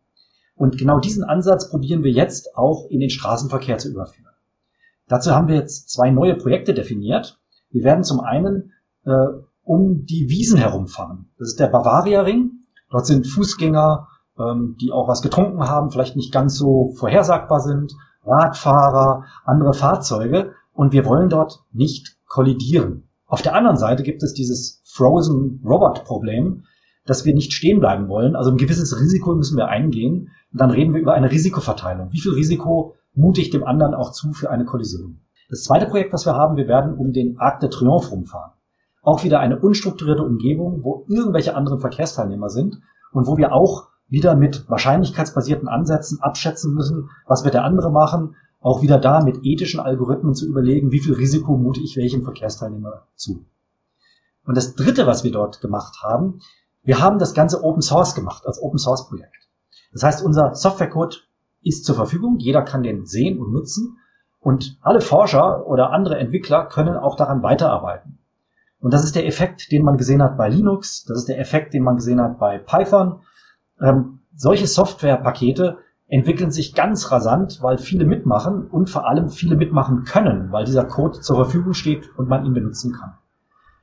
Und 0.55 0.77
genau 0.77 1.01
diesen 1.01 1.25
Ansatz 1.25 1.69
probieren 1.69 2.05
wir 2.05 2.11
jetzt 2.11 2.55
auch 2.55 2.87
in 2.89 3.01
den 3.01 3.09
Straßenverkehr 3.09 3.77
zu 3.77 3.89
überführen. 3.89 4.31
Dazu 5.09 5.31
haben 5.31 5.49
wir 5.49 5.55
jetzt 5.55 5.89
zwei 5.89 6.09
neue 6.09 6.35
Projekte 6.35 6.73
definiert. 6.73 7.37
Wir 7.69 7.83
werden 7.83 8.05
zum 8.05 8.21
einen 8.21 8.71
äh, 9.03 9.11
um 9.61 10.05
die 10.05 10.29
Wiesen 10.29 10.57
herumfahren. 10.57 11.31
Das 11.37 11.49
ist 11.49 11.59
der 11.59 11.67
Bavaria 11.67 12.21
Ring. 12.21 12.61
Dort 12.89 13.07
sind 13.07 13.27
Fußgänger, 13.27 14.07
ähm, 14.39 14.75
die 14.79 14.91
auch 14.91 15.07
was 15.07 15.21
getrunken 15.21 15.61
haben, 15.61 15.91
vielleicht 15.91 16.15
nicht 16.15 16.33
ganz 16.33 16.57
so 16.57 16.93
vorhersagbar 16.95 17.59
sind. 17.59 17.93
Radfahrer, 18.25 19.25
andere 19.45 19.73
Fahrzeuge 19.73 20.53
und 20.73 20.93
wir 20.93 21.05
wollen 21.05 21.29
dort 21.29 21.63
nicht 21.71 22.17
kollidieren. 22.27 23.07
Auf 23.27 23.41
der 23.41 23.55
anderen 23.55 23.77
Seite 23.77 24.03
gibt 24.03 24.23
es 24.23 24.33
dieses 24.33 24.81
Frozen 24.85 25.61
Robot 25.65 26.03
Problem, 26.05 26.63
dass 27.05 27.25
wir 27.25 27.33
nicht 27.33 27.53
stehen 27.53 27.79
bleiben 27.79 28.07
wollen. 28.07 28.35
Also 28.35 28.51
ein 28.51 28.57
gewisses 28.57 28.99
Risiko 28.99 29.35
müssen 29.35 29.57
wir 29.57 29.67
eingehen. 29.67 30.29
Und 30.51 30.61
dann 30.61 30.71
reden 30.71 30.93
wir 30.93 31.01
über 31.01 31.13
eine 31.13 31.31
Risikoverteilung. 31.31 32.11
Wie 32.11 32.19
viel 32.19 32.33
Risiko 32.33 32.95
mute 33.13 33.41
ich 33.41 33.49
dem 33.49 33.63
anderen 33.63 33.93
auch 33.93 34.11
zu 34.11 34.33
für 34.33 34.49
eine 34.49 34.65
Kollision? 34.65 35.21
Das 35.49 35.63
zweite 35.63 35.85
Projekt, 35.85 36.13
was 36.13 36.25
wir 36.25 36.33
haben, 36.33 36.57
wir 36.57 36.67
werden 36.67 36.95
um 36.95 37.13
den 37.13 37.39
Arc 37.39 37.59
de 37.59 37.69
Triomphe 37.69 38.09
rumfahren. 38.09 38.51
Auch 39.03 39.23
wieder 39.23 39.39
eine 39.39 39.59
unstrukturierte 39.59 40.23
Umgebung, 40.23 40.83
wo 40.83 41.05
irgendwelche 41.07 41.55
anderen 41.55 41.79
Verkehrsteilnehmer 41.79 42.49
sind 42.49 42.79
und 43.11 43.27
wo 43.27 43.37
wir 43.37 43.53
auch 43.53 43.89
wieder 44.07 44.35
mit 44.35 44.69
wahrscheinlichkeitsbasierten 44.69 45.67
Ansätzen 45.67 46.21
abschätzen 46.21 46.73
müssen, 46.73 47.09
was 47.25 47.43
wird 47.43 47.53
der 47.53 47.63
andere 47.63 47.91
machen, 47.91 48.35
auch 48.61 48.81
wieder 48.81 48.97
da 48.97 49.23
mit 49.23 49.43
ethischen 49.43 49.79
Algorithmen 49.79 50.33
zu 50.33 50.47
überlegen, 50.47 50.91
wie 50.91 50.99
viel 50.99 51.13
Risiko 51.13 51.57
mute 51.57 51.81
ich 51.81 51.97
welchem 51.97 52.23
Verkehrsteilnehmer 52.23 53.03
zu. 53.15 53.45
Und 54.45 54.55
das 54.57 54.75
dritte, 54.75 55.07
was 55.07 55.23
wir 55.23 55.31
dort 55.31 55.61
gemacht 55.61 56.01
haben, 56.03 56.39
wir 56.83 56.99
haben 56.99 57.19
das 57.19 57.33
Ganze 57.33 57.63
Open 57.63 57.81
Source 57.81 58.13
gemacht, 58.15 58.45
als 58.45 58.61
Open 58.61 58.77
Source 58.77 59.07
Projekt. 59.07 59.49
Das 59.91 60.03
heißt, 60.03 60.23
unser 60.23 60.53
Softwarecode 60.53 61.27
ist 61.61 61.85
zur 61.85 61.95
Verfügung, 61.95 62.37
jeder 62.37 62.61
kann 62.61 62.83
den 62.83 63.05
sehen 63.05 63.39
und 63.39 63.51
nutzen 63.51 63.97
und 64.39 64.77
alle 64.81 65.01
Forscher 65.01 65.65
oder 65.65 65.91
andere 65.91 66.19
Entwickler 66.19 66.65
können 66.65 66.95
auch 66.95 67.15
daran 67.15 67.41
weiterarbeiten. 67.41 68.19
Und 68.79 68.93
das 68.93 69.03
ist 69.03 69.15
der 69.15 69.25
Effekt, 69.25 69.71
den 69.71 69.83
man 69.83 69.97
gesehen 69.97 70.21
hat 70.21 70.37
bei 70.37 70.47
Linux, 70.47 71.05
das 71.05 71.17
ist 71.17 71.29
der 71.29 71.39
Effekt, 71.39 71.73
den 71.73 71.81
man 71.83 71.95
gesehen 71.95 72.21
hat 72.21 72.37
bei 72.37 72.59
Python. 72.59 73.21
Ähm, 73.81 74.19
solche 74.35 74.67
Softwarepakete 74.67 75.77
entwickeln 76.07 76.51
sich 76.51 76.75
ganz 76.75 77.11
rasant, 77.11 77.61
weil 77.61 77.77
viele 77.77 78.05
mitmachen 78.05 78.67
und 78.67 78.89
vor 78.89 79.07
allem 79.07 79.29
viele 79.29 79.55
mitmachen 79.55 80.03
können, 80.03 80.51
weil 80.51 80.65
dieser 80.65 80.85
Code 80.85 81.19
zur 81.19 81.35
Verfügung 81.37 81.73
steht 81.73 82.09
und 82.17 82.29
man 82.29 82.45
ihn 82.45 82.53
benutzen 82.53 82.93
kann. 82.93 83.13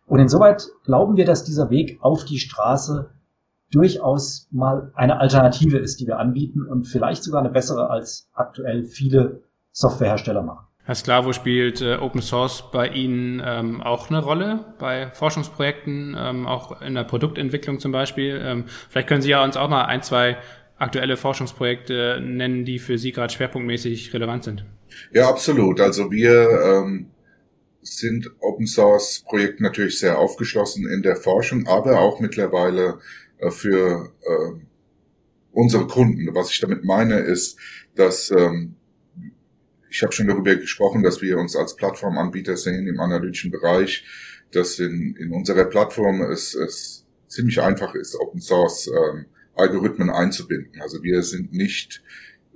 Und 0.07 0.21
insoweit 0.21 0.69
glauben 0.85 1.17
wir, 1.17 1.25
dass 1.25 1.45
dieser 1.45 1.71
Weg 1.71 1.99
auf 2.01 2.25
die 2.25 2.39
Straße 2.39 3.11
durchaus 3.71 4.47
mal 4.51 4.93
eine 4.95 5.19
Alternative 5.19 5.79
ist, 5.79 6.01
die 6.01 6.07
wir 6.07 6.19
anbieten 6.19 6.63
und 6.63 6.87
vielleicht 6.87 7.25
sogar 7.25 7.41
eine 7.41 7.51
bessere 7.51 7.91
als 7.91 8.29
aktuell 8.35 8.85
viele 8.85 9.43
Softwarehersteller 9.73 10.43
machen. 10.43 10.67
Herr 10.85 10.97
Sklavo 10.97 11.33
spielt 11.33 11.81
äh, 11.81 11.95
Open 11.95 12.23
Source 12.23 12.65
bei 12.73 12.89
Ihnen 12.89 13.41
ähm, 13.45 13.81
auch 13.81 14.11
eine 14.11 14.23
Rolle 14.23 14.75
bei 14.81 15.11
Forschungsprojekten, 15.13 16.17
ähm, 16.19 16.47
auch 16.47 16.83
in 16.83 16.95
der 16.95 17.05
Produktentwicklung 17.05 17.79
zum 17.79 17.93
Beispiel. 17.93 18.41
Ähm, 18.45 18.65
vielleicht 18.91 19.09
können 19.09 19.23
Sie 19.23 19.31
ja 19.31 19.45
uns 19.45 19.57
auch 19.57 19.69
mal 19.69 19.85
ein, 19.85 20.03
zwei 20.03 20.39
aktuelle 20.79 21.17
Forschungsprojekte 21.17 22.21
nennen, 22.21 22.65
die 22.65 22.81
für 22.81 22.99
Sie 22.99 23.13
gerade 23.13 23.33
schwerpunktmäßig 23.33 24.13
relevant 24.13 24.43
sind. 24.43 24.65
Ja, 25.13 25.29
absolut. 25.29 25.81
Also 25.81 26.11
wir 26.11 26.49
ähm, 26.65 27.11
sind 27.83 28.29
Open 28.41 28.67
Source 28.67 29.25
Projekte 29.25 29.63
natürlich 29.63 30.01
sehr 30.01 30.19
aufgeschlossen 30.19 30.89
in 30.89 31.03
der 31.03 31.15
Forschung, 31.15 31.69
aber 31.69 32.01
auch 32.01 32.19
mittlerweile 32.19 32.99
äh, 33.39 33.53
für 33.53 34.13
äh, 34.23 34.61
unsere 35.53 35.87
Kunden. 35.87 36.35
Was 36.35 36.51
ich 36.51 36.59
damit 36.59 36.85
meine, 36.85 37.19
ist, 37.21 37.57
dass 37.95 38.33
ähm, 38.33 38.75
ich 39.93 40.03
habe 40.03 40.13
schon 40.13 40.27
darüber 40.27 40.57
gesprochen, 40.57 41.03
dass 41.03 41.21
wir 41.21 41.37
uns 41.37 41.55
als 41.55 41.77
Plattformanbieter 41.77 42.57
sehen 42.57 42.87
im 42.87 42.99
analytischen 42.99 43.51
Bereich, 43.51 44.05
dass 44.51 44.79
in, 44.79 45.15
in 45.17 45.33
unserer 45.33 45.67
Plattform 45.67 46.23
es, 46.23 46.55
es 46.55 47.05
ziemlich 47.29 47.61
einfach 47.61 47.95
ist, 47.95 48.19
Open 48.19 48.41
Source 48.41 48.89
ähm, 48.89 49.27
Algorithmen 49.55 50.09
einzubinden. 50.09 50.81
Also 50.81 51.03
wir 51.03 51.23
sind 51.23 51.53
nicht 51.53 52.03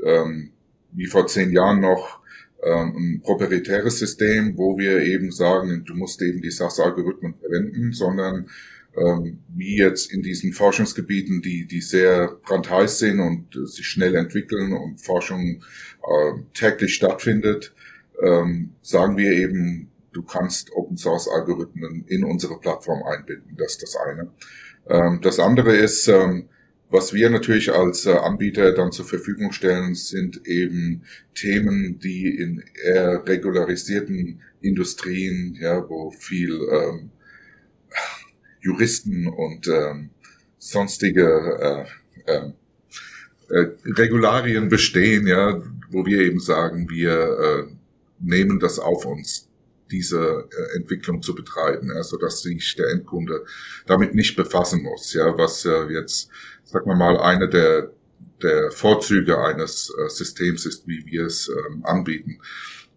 ähm, 0.03 0.53
wie 0.93 1.07
vor 1.07 1.27
zehn 1.27 1.53
Jahren 1.53 1.81
noch 1.81 2.21
ähm, 2.63 2.97
ein 2.97 3.21
proprietäres 3.23 3.99
System, 3.99 4.57
wo 4.57 4.79
wir 4.79 5.03
eben 5.03 5.31
sagen, 5.31 5.85
du 5.85 5.95
musst 5.95 6.23
eben 6.23 6.41
die 6.41 6.51
SAS-Algorithmen 6.51 7.35
verwenden, 7.35 7.93
sondern 7.93 8.49
ähm, 8.97 9.39
wie 9.49 9.77
jetzt 9.77 10.13
in 10.13 10.23
diesen 10.23 10.53
Forschungsgebieten, 10.53 11.43
die, 11.43 11.67
die 11.67 11.81
sehr 11.81 12.39
brandheiß 12.45 12.99
sind 12.99 13.21
und 13.21 13.55
äh, 13.55 13.67
sich 13.67 13.87
schnell 13.87 14.15
entwickeln 14.15 14.73
und 14.73 15.01
Forschung 15.01 15.63
äh, 16.03 16.33
täglich 16.55 16.95
stattfindet, 16.95 17.75
ähm, 18.23 18.73
sagen 18.83 19.17
wir 19.17 19.33
eben, 19.33 19.91
du 20.13 20.23
kannst 20.23 20.73
Open 20.73 20.97
Source 20.97 21.29
Algorithmen 21.29 22.05
in 22.07 22.25
unsere 22.25 22.59
Plattform 22.59 23.03
einbinden. 23.03 23.57
Das 23.59 23.73
ist 23.73 23.83
das 23.83 23.97
eine. 23.97 24.31
Ähm, 24.89 25.21
das 25.23 25.39
andere 25.39 25.77
ist, 25.77 26.09
ähm, 26.09 26.49
was 26.89 27.13
wir 27.13 27.29
natürlich 27.31 27.73
als 27.73 28.07
äh, 28.07 28.13
Anbieter 28.13 28.73
dann 28.73 28.93
zur 28.93 29.05
Verfügung 29.05 29.53
stellen, 29.53 29.95
sind 29.95 30.47
eben 30.47 31.03
Themen, 31.35 31.99
die 31.99 32.29
in 32.29 32.63
eher 32.85 33.27
regularisierten 33.27 34.41
Industrien, 34.61 35.57
ja, 35.61 35.89
wo 35.89 36.11
viel 36.13 36.53
ähm, 36.73 37.11
Juristen 38.67 39.29
und 39.29 39.69
ähm, 39.69 40.11
sonstige 40.59 41.87
äh, 42.27 42.33
äh, 42.33 42.51
äh, 43.49 43.69
Regularien 43.85 44.69
bestehen, 44.69 45.27
ja, 45.27 45.63
wo 45.91 46.05
wir 46.05 46.21
eben 46.21 46.41
sagen, 46.41 46.91
wir 46.91 47.13
äh, 47.13 47.73
nehmen 48.19 48.59
das 48.59 48.79
auf 48.79 49.07
uns, 49.07 49.49
diese 49.91 50.49
äh, 50.51 50.77
Entwicklung 50.77 51.23
zu 51.23 51.35
betreiben, 51.35 51.93
ja, 51.95 52.03
so 52.03 52.17
dass 52.17 52.43
sich 52.43 52.75
der 52.75 52.91
Endkunde 52.91 53.45
damit 53.87 54.15
nicht 54.15 54.35
befassen 54.35 54.83
muss, 54.83 55.15
ja, 55.15 55.39
was 55.39 55.65
äh, 55.65 55.85
jetzt, 55.93 56.29
sagen 56.65 56.91
wir 56.91 56.97
mal, 56.97 57.19
eine 57.19 57.49
der 57.49 57.93
der 58.43 58.71
Vorzüge 58.71 59.39
eines 59.39 59.91
äh, 59.91 60.11
Systems 60.11 60.67
ist, 60.67 60.87
wie 60.87 61.07
wir 61.07 61.27
es 61.27 61.49
ähm, 61.49 61.85
anbieten. 61.85 62.39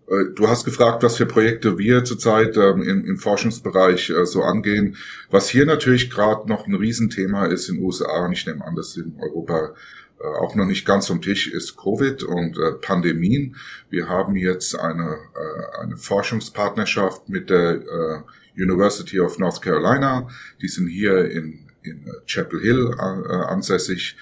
Äh, 0.09 0.33
du 0.35 0.47
hast 0.47 0.65
gefragt, 0.65 1.03
was 1.03 1.17
für 1.17 1.25
Projekte 1.25 1.77
wir 1.77 2.03
zurzeit 2.03 2.57
ähm, 2.57 2.81
im, 2.81 3.05
im, 3.05 3.17
Forschungsbereich 3.17 4.09
äh, 4.09 4.25
so 4.25 4.43
angehen. 4.43 4.97
Was 5.29 5.49
hier 5.49 5.65
natürlich 5.65 6.09
gerade 6.09 6.47
noch 6.49 6.67
ein 6.67 6.75
Riesenthema 6.75 7.45
ist 7.45 7.69
in 7.69 7.75
den 7.75 7.85
USA, 7.85 8.25
und 8.25 8.33
ich 8.33 8.45
nehme 8.45 8.65
an, 8.65 8.75
dass 8.75 8.97
in 8.97 9.15
Europa 9.19 9.73
äh, 10.19 10.23
auch 10.23 10.55
noch 10.55 10.65
nicht 10.65 10.85
ganz 10.85 11.07
vom 11.07 11.21
Tisch 11.21 11.47
ist 11.47 11.77
Covid 11.77 12.23
und 12.23 12.57
äh, 12.57 12.71
Pandemien. 12.81 13.55
Wir 13.89 14.09
haben 14.09 14.35
jetzt 14.35 14.77
eine, 14.77 15.17
äh, 15.35 15.81
eine 15.81 15.97
Forschungspartnerschaft 15.97 17.29
mit 17.29 17.49
der 17.49 17.75
äh, 17.75 18.61
University 18.61 19.19
of 19.19 19.37
North 19.39 19.61
Carolina. 19.61 20.27
Die 20.61 20.67
sind 20.67 20.87
hier 20.87 21.29
in, 21.31 21.67
in 21.83 22.11
Chapel 22.25 22.59
Hill 22.59 22.93
ansässig 22.99 24.17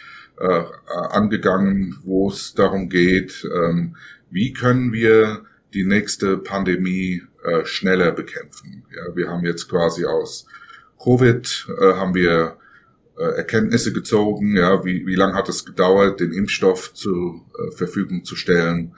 angegangen, 1.09 1.97
wo 2.03 2.29
es 2.29 2.53
darum 2.53 2.89
geht, 2.89 3.43
ähm, 3.51 3.95
wie 4.29 4.53
können 4.53 4.93
wir 4.93 5.47
die 5.73 5.83
nächste 5.83 6.37
Pandemie 6.37 7.23
äh, 7.43 7.65
schneller 7.65 8.11
bekämpfen. 8.11 8.85
Ja, 8.95 9.15
wir 9.15 9.29
haben 9.29 9.45
jetzt 9.45 9.69
quasi 9.69 10.05
aus 10.05 10.45
Covid 11.01 11.67
äh, 11.79 11.93
haben 11.93 12.15
wir 12.15 12.57
äh, 13.17 13.37
Erkenntnisse 13.37 13.93
gezogen, 13.93 14.55
ja, 14.55 14.83
wie, 14.85 15.05
wie 15.05 15.15
lange 15.15 15.33
hat 15.33 15.49
es 15.49 15.65
gedauert, 15.65 16.19
den 16.19 16.31
Impfstoff 16.31 16.93
zur 16.93 17.45
äh, 17.57 17.71
Verfügung 17.71 18.23
zu 18.23 18.35
stellen. 18.35 18.95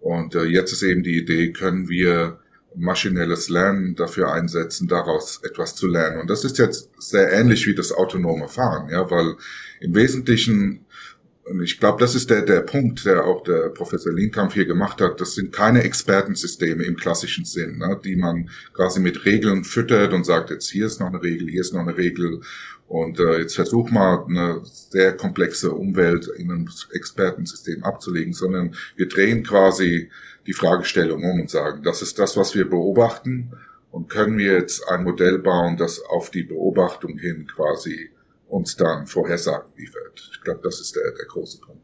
Und 0.00 0.34
äh, 0.34 0.44
jetzt 0.44 0.72
ist 0.72 0.82
eben 0.82 1.02
die 1.02 1.18
Idee, 1.18 1.52
können 1.52 1.88
wir 1.88 2.40
maschinelles 2.76 3.48
Lernen 3.48 3.94
dafür 3.94 4.32
einsetzen, 4.32 4.88
daraus 4.88 5.40
etwas 5.44 5.76
zu 5.76 5.86
lernen. 5.86 6.20
Und 6.20 6.28
das 6.28 6.44
ist 6.44 6.58
jetzt 6.58 6.90
sehr 6.98 7.32
ähnlich 7.32 7.66
wie 7.66 7.74
das 7.74 7.92
autonome 7.92 8.48
Fahren, 8.48 8.90
ja, 8.90 9.10
weil 9.10 9.36
im 9.80 9.94
Wesentlichen 9.94 10.83
und 11.46 11.62
ich 11.62 11.78
glaube, 11.78 12.00
das 12.00 12.14
ist 12.14 12.30
der, 12.30 12.42
der 12.42 12.60
Punkt, 12.60 13.04
der 13.04 13.26
auch 13.26 13.42
der 13.42 13.68
Professor 13.68 14.12
Linkampf 14.12 14.54
hier 14.54 14.64
gemacht 14.64 15.00
hat. 15.02 15.20
Das 15.20 15.34
sind 15.34 15.52
keine 15.52 15.82
Expertensysteme 15.82 16.84
im 16.84 16.96
klassischen 16.96 17.44
Sinn, 17.44 17.78
ne, 17.78 18.00
die 18.02 18.16
man 18.16 18.48
quasi 18.72 18.98
mit 18.98 19.26
Regeln 19.26 19.64
füttert 19.64 20.14
und 20.14 20.24
sagt, 20.24 20.50
jetzt 20.50 20.70
hier 20.70 20.86
ist 20.86 21.00
noch 21.00 21.08
eine 21.08 21.22
Regel, 21.22 21.48
hier 21.48 21.60
ist 21.60 21.74
noch 21.74 21.82
eine 21.82 21.98
Regel. 21.98 22.40
Und 22.88 23.20
äh, 23.20 23.40
jetzt 23.40 23.56
versuch 23.56 23.90
mal 23.90 24.24
eine 24.26 24.62
sehr 24.64 25.16
komplexe 25.16 25.72
Umwelt 25.72 26.28
in 26.28 26.50
einem 26.50 26.68
Expertensystem 26.92 27.84
abzulegen, 27.84 28.32
sondern 28.32 28.74
wir 28.96 29.08
drehen 29.08 29.42
quasi 29.42 30.10
die 30.46 30.52
Fragestellung 30.54 31.24
um 31.24 31.40
und 31.40 31.50
sagen, 31.50 31.82
das 31.82 32.00
ist 32.00 32.18
das, 32.18 32.38
was 32.38 32.54
wir 32.54 32.68
beobachten. 32.68 33.52
Und 33.90 34.08
können 34.08 34.38
wir 34.38 34.54
jetzt 34.54 34.88
ein 34.88 35.04
Modell 35.04 35.38
bauen, 35.38 35.76
das 35.76 36.00
auf 36.00 36.30
die 36.30 36.42
Beobachtung 36.42 37.18
hin 37.18 37.46
quasi 37.46 38.10
uns 38.54 38.76
dann 38.76 39.06
Vorhersagen 39.06 39.72
liefert. 39.76 40.30
Ich 40.32 40.40
glaube, 40.42 40.60
das 40.62 40.80
ist 40.80 40.94
der, 40.94 41.02
der 41.18 41.26
große 41.26 41.58
Punkt. 41.60 41.82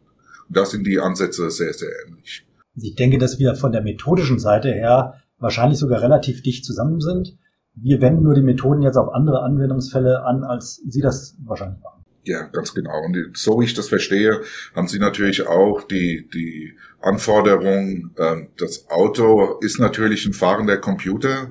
Und 0.49 0.57
da 0.57 0.65
sind 0.65 0.87
die 0.87 1.01
Ansätze 1.01 1.51
sehr, 1.51 1.73
sehr 1.73 1.91
ähnlich. 2.07 2.47
Ich 2.77 2.95
denke, 2.95 3.19
dass 3.19 3.39
wir 3.39 3.57
von 3.57 3.73
der 3.73 3.83
methodischen 3.83 4.39
Seite 4.39 4.71
her 4.71 5.15
wahrscheinlich 5.39 5.79
sogar 5.79 6.01
relativ 6.01 6.43
dicht 6.43 6.65
zusammen 6.65 7.01
sind. 7.01 7.37
Wir 7.75 8.01
wenden 8.01 8.23
nur 8.23 8.35
die 8.35 8.43
Methoden 8.43 8.83
jetzt 8.83 8.97
auf 8.97 9.13
andere 9.13 9.43
Anwendungsfälle 9.43 10.23
an, 10.25 10.45
als 10.45 10.81
Sie 10.89 11.01
das 11.01 11.37
wahrscheinlich 11.45 11.81
machen. 11.81 12.05
Ja, 12.25 12.43
ganz 12.43 12.75
genau. 12.75 13.03
Und 13.05 13.17
so 13.37 13.59
wie 13.61 13.65
ich 13.65 13.75
das 13.75 13.89
verstehe, 13.89 14.41
haben 14.75 14.87
Sie 14.87 14.99
natürlich 14.99 15.47
auch 15.47 15.83
die, 15.83 16.29
die 16.33 16.77
Anforderung, 17.01 18.11
äh, 18.17 18.47
das 18.59 18.89
Auto 18.91 19.59
ist 19.61 19.81
natürlich 19.81 20.27
ein 20.27 20.35
fahrender 20.35 20.77
Computer 20.77 21.51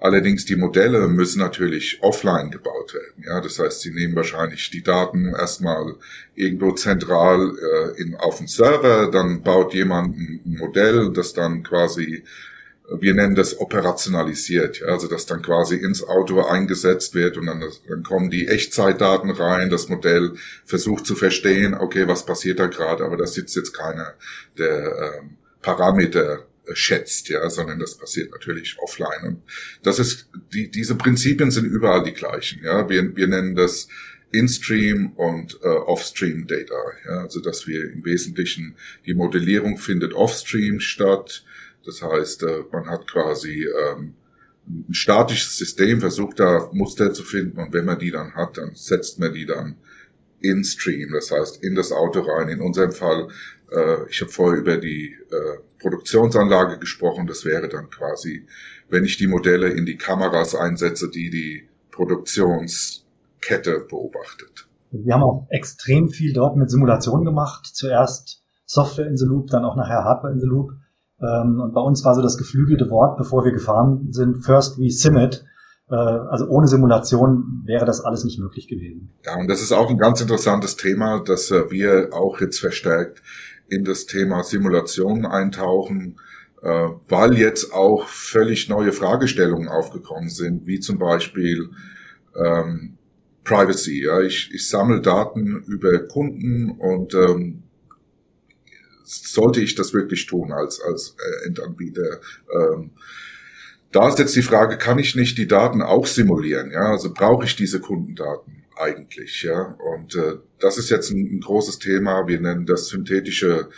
Allerdings 0.00 0.44
die 0.44 0.56
Modelle 0.56 1.08
müssen 1.08 1.40
natürlich 1.40 1.98
offline 2.02 2.50
gebaut 2.50 2.94
werden. 2.94 3.24
Ja, 3.26 3.40
das 3.40 3.58
heißt, 3.58 3.80
sie 3.80 3.90
nehmen 3.90 4.14
wahrscheinlich 4.14 4.70
die 4.70 4.82
Daten 4.82 5.34
erstmal 5.34 5.94
irgendwo 6.36 6.72
zentral 6.72 7.56
äh, 7.58 8.00
in, 8.00 8.14
auf 8.14 8.38
den 8.38 8.46
Server, 8.46 9.10
dann 9.10 9.42
baut 9.42 9.74
jemand 9.74 10.16
ein 10.16 10.40
Modell, 10.44 11.12
das 11.12 11.32
dann 11.32 11.64
quasi 11.64 12.22
wir 12.90 13.14
nennen 13.14 13.34
das 13.34 13.60
operationalisiert, 13.60 14.80
ja, 14.80 14.86
also 14.86 15.08
dass 15.08 15.26
dann 15.26 15.42
quasi 15.42 15.76
ins 15.76 16.02
Auto 16.02 16.42
eingesetzt 16.42 17.14
wird 17.14 17.36
und 17.36 17.46
dann, 17.46 17.62
dann 17.86 18.02
kommen 18.02 18.30
die 18.30 18.48
Echtzeitdaten 18.48 19.30
rein, 19.30 19.68
das 19.68 19.88
Modell 19.88 20.32
versucht 20.64 21.04
zu 21.04 21.14
verstehen, 21.14 21.74
okay, 21.74 22.08
was 22.08 22.24
passiert 22.24 22.58
da 22.58 22.66
gerade, 22.66 23.04
aber 23.04 23.16
da 23.16 23.26
sitzt 23.26 23.56
jetzt 23.56 23.72
keiner, 23.72 24.14
der 24.56 25.18
ähm, 25.20 25.36
Parameter 25.60 26.46
schätzt, 26.74 27.28
ja, 27.28 27.48
sondern 27.50 27.78
das 27.78 27.96
passiert 27.96 28.30
natürlich 28.30 28.76
offline. 28.78 29.24
Und 29.24 29.42
das 29.82 29.98
ist, 29.98 30.28
die, 30.52 30.70
diese 30.70 30.94
Prinzipien 30.94 31.50
sind 31.50 31.66
überall 31.66 32.04
die 32.04 32.12
gleichen, 32.12 32.62
ja. 32.62 32.88
Wir, 32.88 33.16
wir 33.16 33.26
nennen 33.26 33.54
das 33.54 33.88
In-Stream 34.30 35.12
und 35.12 35.58
äh, 35.62 35.68
Off-Stream 35.68 36.46
Data, 36.46 36.74
ja, 37.06 37.22
also 37.22 37.40
dass 37.40 37.66
wir 37.66 37.90
im 37.90 38.04
Wesentlichen 38.04 38.76
die 39.06 39.14
Modellierung 39.14 39.78
findet 39.78 40.12
Off-Stream 40.12 40.80
statt, 40.80 41.44
das 41.84 42.02
heißt, 42.02 42.42
äh, 42.42 42.64
man 42.70 42.88
hat 42.88 43.10
quasi 43.10 43.66
ähm, 43.66 44.14
ein 44.66 44.94
statisches 44.94 45.56
System, 45.56 46.00
versucht 46.00 46.40
da 46.40 46.68
Muster 46.72 47.14
zu 47.14 47.24
finden 47.24 47.58
und 47.58 47.72
wenn 47.72 47.86
man 47.86 47.98
die 47.98 48.10
dann 48.10 48.34
hat, 48.34 48.58
dann 48.58 48.74
setzt 48.74 49.18
man 49.18 49.32
die 49.32 49.46
dann 49.46 49.76
in 50.40 50.64
Stream, 50.64 51.10
das 51.12 51.30
heißt 51.30 51.62
in 51.62 51.74
das 51.74 51.92
Auto 51.92 52.20
rein. 52.20 52.48
In 52.48 52.60
unserem 52.60 52.92
Fall, 52.92 53.28
äh, 53.70 54.08
ich 54.08 54.20
habe 54.20 54.30
vorher 54.30 54.58
über 54.60 54.76
die 54.76 55.16
äh, 55.30 55.58
Produktionsanlage 55.80 56.78
gesprochen, 56.78 57.26
das 57.26 57.44
wäre 57.44 57.68
dann 57.68 57.90
quasi, 57.90 58.46
wenn 58.88 59.04
ich 59.04 59.16
die 59.16 59.26
Modelle 59.26 59.68
in 59.68 59.86
die 59.86 59.96
Kameras 59.96 60.54
einsetze, 60.54 61.10
die 61.10 61.30
die 61.30 61.68
Produktionskette 61.90 63.86
beobachtet. 63.88 64.68
Wir 64.90 65.14
haben 65.14 65.22
auch 65.22 65.46
extrem 65.50 66.08
viel 66.08 66.32
dort 66.32 66.56
mit 66.56 66.70
Simulationen 66.70 67.24
gemacht. 67.24 67.66
Zuerst 67.66 68.42
Software 68.64 69.06
in 69.06 69.16
the 69.16 69.26
Loop, 69.26 69.48
dann 69.48 69.64
auch 69.64 69.76
nachher 69.76 70.04
Hardware 70.04 70.32
in 70.32 70.40
the 70.40 70.46
Loop. 70.46 70.72
Ähm, 71.20 71.60
und 71.60 71.74
bei 71.74 71.80
uns 71.80 72.04
war 72.04 72.14
so 72.14 72.22
das 72.22 72.38
geflügelte 72.38 72.88
Wort, 72.90 73.18
bevor 73.18 73.44
wir 73.44 73.52
gefahren 73.52 74.12
sind, 74.12 74.44
first 74.44 74.78
we 74.78 74.90
sim 74.90 75.16
it. 75.16 75.44
Äh, 75.90 75.94
also 75.94 76.46
ohne 76.48 76.68
Simulation 76.68 77.62
wäre 77.64 77.84
das 77.84 78.00
alles 78.00 78.24
nicht 78.24 78.38
möglich 78.38 78.68
gewesen. 78.68 79.10
Ja, 79.24 79.36
und 79.36 79.48
das 79.48 79.62
ist 79.62 79.72
auch 79.72 79.90
ein 79.90 79.98
ganz 79.98 80.20
interessantes 80.20 80.76
Thema, 80.76 81.20
dass 81.20 81.50
äh, 81.50 81.70
wir 81.70 82.10
auch 82.12 82.40
jetzt 82.40 82.60
verstärkt 82.60 83.22
in 83.68 83.84
das 83.84 84.06
Thema 84.06 84.42
Simulation 84.42 85.26
eintauchen, 85.26 86.16
äh, 86.62 86.88
weil 87.08 87.38
jetzt 87.38 87.72
auch 87.72 88.06
völlig 88.06 88.68
neue 88.68 88.92
Fragestellungen 88.92 89.68
aufgekommen 89.68 90.28
sind, 90.28 90.66
wie 90.66 90.80
zum 90.80 90.98
Beispiel 90.98 91.70
ähm, 92.36 92.98
Privacy. 93.44 94.04
Ja, 94.04 94.20
ich, 94.20 94.50
ich 94.52 94.68
sammle 94.68 95.00
Daten 95.00 95.62
über 95.66 95.98
Kunden 96.00 96.70
und 96.70 97.14
ähm, 97.14 97.62
sollte 99.04 99.62
ich 99.62 99.74
das 99.74 99.94
wirklich 99.94 100.26
tun 100.26 100.52
als, 100.52 100.82
als 100.82 101.16
Endanbieter? 101.46 102.20
Ähm, 102.54 102.90
da 103.92 104.08
ist 104.08 104.18
jetzt 104.18 104.36
die 104.36 104.42
Frage, 104.42 104.76
kann 104.76 104.98
ich 104.98 105.14
nicht 105.14 105.38
die 105.38 105.46
Daten 105.46 105.82
auch 105.82 106.06
simulieren? 106.06 106.70
Ja, 106.70 106.90
also 106.90 107.12
brauche 107.12 107.44
ich 107.44 107.56
diese 107.56 107.80
Kundendaten 107.80 108.64
eigentlich? 108.76 109.42
Ja, 109.42 109.76
und 109.94 110.14
äh, 110.14 110.34
das 110.58 110.78
ist 110.78 110.90
jetzt 110.90 111.10
ein, 111.10 111.36
ein 111.36 111.40
großes 111.40 111.78
Thema. 111.78 112.26
Wir 112.28 112.40
nennen 112.40 112.66
das 112.66 112.88
synthetische 112.88 113.68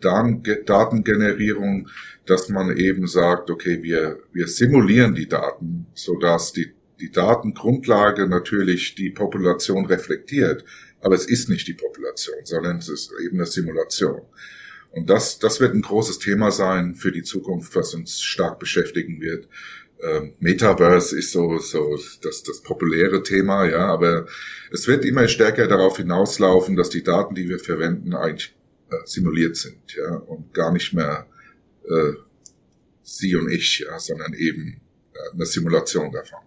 Datengenerierung, 0.00 1.88
dass 2.26 2.48
man 2.48 2.76
eben 2.76 3.06
sagt, 3.06 3.50
okay, 3.50 3.82
wir, 3.82 4.18
wir 4.32 4.48
simulieren 4.48 5.14
die 5.14 5.28
Daten, 5.28 5.86
so 5.94 6.18
dass 6.18 6.52
die, 6.52 6.72
die 7.00 7.10
Datengrundlage 7.10 8.26
natürlich 8.26 8.94
die 8.94 9.10
Population 9.10 9.86
reflektiert. 9.86 10.64
Aber 11.02 11.14
es 11.14 11.26
ist 11.26 11.48
nicht 11.48 11.66
die 11.68 11.74
Population, 11.74 12.36
sondern 12.44 12.78
es 12.78 12.88
ist 12.88 13.12
eben 13.24 13.36
eine 13.36 13.46
Simulation. 13.46 14.22
Und 14.92 15.08
das, 15.08 15.38
das 15.38 15.60
wird 15.60 15.74
ein 15.74 15.82
großes 15.82 16.18
Thema 16.18 16.50
sein 16.50 16.94
für 16.94 17.12
die 17.12 17.22
Zukunft, 17.22 17.74
was 17.76 17.94
uns 17.94 18.20
stark 18.20 18.58
beschäftigen 18.58 19.20
wird. 19.20 19.48
Ähm, 20.02 20.32
Metaverse 20.40 21.16
ist 21.16 21.32
so, 21.32 21.58
so 21.58 21.98
das, 22.22 22.42
das 22.42 22.62
populäre 22.62 23.22
Thema, 23.22 23.66
ja, 23.66 23.86
aber 23.86 24.26
es 24.72 24.86
wird 24.88 25.04
immer 25.04 25.28
stärker 25.28 25.68
darauf 25.68 25.98
hinauslaufen, 25.98 26.74
dass 26.74 26.88
die 26.88 27.02
Daten, 27.02 27.34
die 27.34 27.48
wir 27.48 27.58
verwenden, 27.58 28.14
eigentlich 28.14 28.54
äh, 28.90 28.96
simuliert 29.04 29.56
sind, 29.56 29.94
ja, 29.94 30.16
und 30.16 30.54
gar 30.54 30.72
nicht 30.72 30.94
mehr 30.94 31.26
äh, 31.88 32.12
Sie 33.02 33.34
und 33.36 33.50
ich, 33.50 33.80
ja, 33.80 33.98
sondern 33.98 34.34
eben 34.34 34.80
äh, 35.12 35.34
eine 35.34 35.44
Simulation 35.44 36.10
davon. 36.12 36.40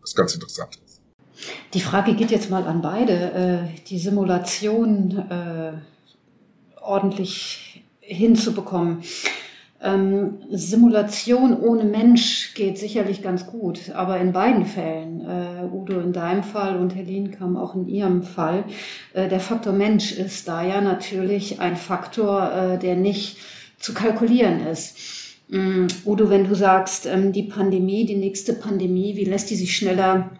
Das 0.00 0.10
ist 0.10 0.16
ganz 0.16 0.34
interessant. 0.34 0.78
Die 1.74 1.80
Frage 1.80 2.14
geht 2.14 2.30
jetzt 2.30 2.50
mal 2.50 2.64
an 2.64 2.80
beide. 2.80 3.12
Äh, 3.12 3.80
die 3.88 3.98
Simulation 3.98 5.18
äh, 5.18 5.72
ordentlich 6.80 7.67
hinzubekommen. 8.08 9.02
Ähm, 9.80 10.38
Simulation 10.50 11.56
ohne 11.56 11.84
Mensch 11.84 12.52
geht 12.54 12.78
sicherlich 12.78 13.22
ganz 13.22 13.46
gut, 13.46 13.92
aber 13.94 14.18
in 14.18 14.32
beiden 14.32 14.66
Fällen, 14.66 15.20
äh, 15.20 15.72
Udo 15.72 16.00
in 16.00 16.12
deinem 16.12 16.42
Fall 16.42 16.76
und 16.78 16.96
Herr 16.96 17.04
Lienkam 17.04 17.56
auch 17.56 17.76
in 17.76 17.86
Ihrem 17.86 18.24
Fall, 18.24 18.64
äh, 19.14 19.28
der 19.28 19.38
Faktor 19.38 19.72
Mensch 19.72 20.10
ist 20.10 20.48
da 20.48 20.64
ja 20.64 20.80
natürlich 20.80 21.60
ein 21.60 21.76
Faktor, 21.76 22.52
äh, 22.52 22.78
der 22.78 22.96
nicht 22.96 23.36
zu 23.78 23.94
kalkulieren 23.94 24.66
ist. 24.66 24.96
Ähm, 25.50 25.86
Udo, 26.04 26.28
wenn 26.28 26.48
du 26.48 26.56
sagst, 26.56 27.06
ähm, 27.06 27.32
die 27.32 27.44
Pandemie, 27.44 28.04
die 28.04 28.16
nächste 28.16 28.54
Pandemie, 28.54 29.14
wie 29.14 29.24
lässt 29.24 29.48
die 29.50 29.56
sich 29.56 29.76
schneller 29.76 30.30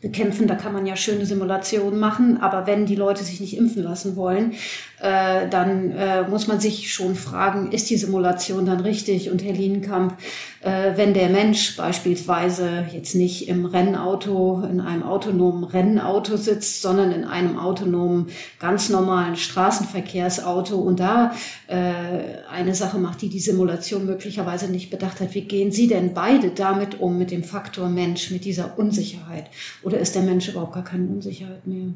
bekämpfen? 0.00 0.48
Da 0.48 0.56
kann 0.56 0.72
man 0.72 0.86
ja 0.86 0.96
schöne 0.96 1.24
Simulationen 1.24 2.00
machen, 2.00 2.38
aber 2.38 2.66
wenn 2.66 2.84
die 2.84 2.96
Leute 2.96 3.22
sich 3.22 3.40
nicht 3.40 3.56
impfen 3.56 3.84
lassen 3.84 4.16
wollen, 4.16 4.54
äh, 5.02 5.48
dann 5.48 5.90
äh, 5.90 6.22
muss 6.28 6.46
man 6.46 6.60
sich 6.60 6.92
schon 6.92 7.16
fragen, 7.16 7.72
ist 7.72 7.90
die 7.90 7.96
Simulation 7.96 8.66
dann 8.66 8.78
richtig? 8.78 9.32
Und 9.32 9.42
Herr 9.42 9.52
Lienkamp, 9.52 10.16
äh, 10.60 10.92
wenn 10.94 11.12
der 11.12 11.28
Mensch 11.28 11.76
beispielsweise 11.76 12.86
jetzt 12.92 13.16
nicht 13.16 13.48
im 13.48 13.66
Rennauto, 13.66 14.62
in 14.62 14.80
einem 14.80 15.02
autonomen 15.02 15.64
Rennauto 15.64 16.36
sitzt, 16.36 16.82
sondern 16.82 17.10
in 17.10 17.24
einem 17.24 17.58
autonomen, 17.58 18.28
ganz 18.60 18.90
normalen 18.90 19.34
Straßenverkehrsauto 19.34 20.76
und 20.76 21.00
da 21.00 21.32
äh, 21.66 22.44
eine 22.48 22.76
Sache 22.76 22.98
macht, 22.98 23.22
die 23.22 23.28
die 23.28 23.40
Simulation 23.40 24.06
möglicherweise 24.06 24.70
nicht 24.70 24.90
bedacht 24.90 25.20
hat, 25.20 25.34
wie 25.34 25.42
gehen 25.42 25.72
Sie 25.72 25.88
denn 25.88 26.14
beide 26.14 26.50
damit 26.50 27.00
um, 27.00 27.18
mit 27.18 27.32
dem 27.32 27.42
Faktor 27.42 27.88
Mensch, 27.88 28.30
mit 28.30 28.44
dieser 28.44 28.78
Unsicherheit? 28.78 29.46
Oder 29.82 29.98
ist 29.98 30.14
der 30.14 30.22
Mensch 30.22 30.48
überhaupt 30.48 30.74
gar 30.74 30.84
keine 30.84 31.08
Unsicherheit 31.08 31.66
mehr? 31.66 31.88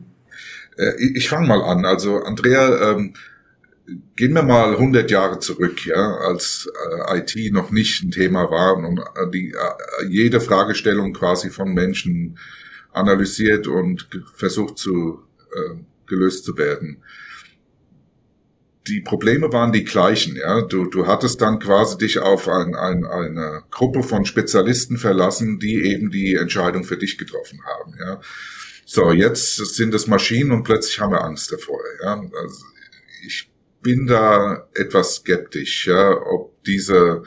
Äh, 0.77 0.95
ich 1.15 1.29
fange 1.29 1.47
mal 1.47 1.63
an. 1.63 1.85
Also 1.85 2.23
Andrea, 2.23 2.93
ähm, 2.93 3.15
gehen 4.17 4.33
wir 4.33 4.43
mal 4.43 4.73
100 4.73 5.11
Jahre 5.11 5.39
zurück, 5.39 5.87
ja, 5.87 6.17
als 6.17 6.69
äh, 6.91 7.19
IT 7.19 7.53
noch 7.53 7.71
nicht 7.71 8.03
ein 8.03 8.11
Thema 8.11 8.51
war 8.51 8.77
und 8.77 8.99
äh, 8.99 9.31
die, 9.33 9.53
äh, 9.53 10.07
jede 10.09 10.41
Fragestellung 10.41 11.13
quasi 11.13 11.51
von 11.51 11.73
Menschen 11.73 12.39
analysiert 12.93 13.67
und 13.67 14.09
versucht 14.35 14.79
zu 14.79 15.23
äh, 15.55 15.77
gelöst 16.07 16.45
zu 16.45 16.57
werden. 16.57 17.03
Die 18.87 19.01
Probleme 19.01 19.53
waren 19.53 19.73
die 19.73 19.85
gleichen, 19.85 20.37
ja. 20.37 20.63
Du, 20.63 20.87
du 20.87 21.07
hattest 21.07 21.41
dann 21.41 21.59
quasi 21.59 21.99
dich 21.99 22.21
auf 22.21 22.49
ein, 22.49 22.77
ein, 22.77 23.05
eine 23.05 23.63
Gruppe 23.71 24.05
von 24.05 24.25
Spezialisten 24.25 24.97
verlassen, 24.97 25.59
die 25.59 25.85
eben 25.85 26.11
die 26.11 26.35
Entscheidung 26.35 26.85
für 26.85 26.97
dich 26.97 27.19
getroffen 27.19 27.61
haben, 27.65 27.95
ja. 27.99 28.21
So, 28.89 29.11
jetzt 29.11 29.57
sind 29.57 29.93
es 29.95 30.07
Maschinen 30.07 30.53
und 30.53 30.63
plötzlich 30.63 31.01
haben 31.01 31.11
wir 31.11 31.25
Angst 31.25 31.51
davor. 31.51 31.81
Ja? 32.05 32.23
Also 32.41 32.65
ich 33.27 33.51
bin 33.83 34.07
da 34.07 34.69
etwas 34.75 35.17
skeptisch, 35.17 35.89
ja, 35.89 36.11
ob 36.13 36.63
diese 36.63 37.25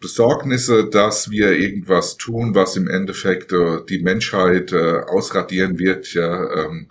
Besorgnisse, 0.00 0.90
dass 0.90 1.30
wir 1.30 1.52
irgendwas 1.52 2.16
tun, 2.16 2.56
was 2.56 2.76
im 2.76 2.88
Endeffekt 2.88 3.52
äh, 3.52 3.84
die 3.88 4.00
Menschheit 4.00 4.72
äh, 4.72 4.98
ausradieren 5.06 5.78
wird, 5.78 6.12
ja, 6.12 6.64
ähm, 6.64 6.88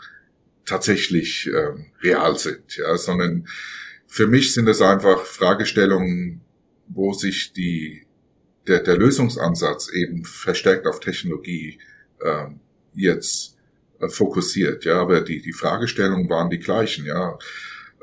tatsächlich 0.63 1.47
ähm, 1.47 1.87
real 2.01 2.39
sind, 2.39 2.77
ja, 2.77 2.95
sondern 2.95 3.47
für 4.07 4.27
mich 4.27 4.53
sind 4.53 4.69
es 4.69 4.81
einfach 4.81 5.25
Fragestellungen, 5.25 6.39
wo 6.87 7.11
sich 7.11 7.51
die 7.51 8.05
der, 8.65 8.79
der 8.79 8.97
Lösungsansatz 8.97 9.91
eben 9.91 10.23
verstärkt 10.23 10.87
auf 10.87 11.01
Technologie 11.01 11.79
ähm, 12.23 12.61
jetzt 12.93 13.54
fokussiert, 14.09 14.85
ja, 14.85 14.99
aber 14.99 15.21
die, 15.21 15.41
die 15.41 15.53
Fragestellungen 15.53 16.29
waren 16.29 16.49
die 16.49 16.59
gleichen, 16.59 17.05
ja. 17.05 17.37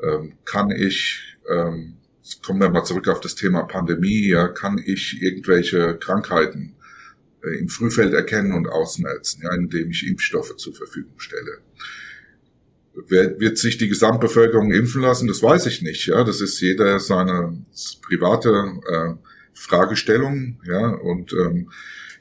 Ähm, 0.01 0.33
kann 0.43 0.71
ich, 0.71 1.37
ähm, 1.49 1.97
kommen 2.45 2.59
wir 2.59 2.69
mal 2.69 2.83
zurück 2.83 3.07
auf 3.07 3.21
das 3.21 3.35
Thema 3.35 3.63
Pandemie, 3.63 4.27
ja, 4.27 4.47
kann 4.47 4.81
ich 4.83 5.21
irgendwelche 5.21 5.97
Krankheiten 5.97 6.75
äh, 7.43 7.59
im 7.59 7.69
Frühfeld 7.69 8.13
erkennen 8.13 8.53
und 8.53 8.67
ausmerzen, 8.67 9.43
ja, 9.43 9.53
indem 9.53 9.91
ich 9.91 10.07
Impfstoffe 10.07 10.55
zur 10.57 10.75
Verfügung 10.75 11.19
stelle. 11.19 11.59
Wer, 13.07 13.39
wird 13.39 13.57
sich 13.57 13.77
die 13.77 13.87
Gesamtbevölkerung 13.87 14.71
impfen 14.71 15.01
lassen? 15.01 15.27
Das 15.27 15.41
weiß 15.41 15.65
ich 15.65 15.81
nicht, 15.81 16.05
ja. 16.07 16.23
Das 16.23 16.41
ist 16.41 16.59
jeder 16.59 16.99
seine 16.99 17.65
private 18.01 18.73
äh, 18.87 19.13
Fragestellung, 19.53 20.59
ja, 20.65 20.89
und 20.89 21.33
ähm, 21.33 21.71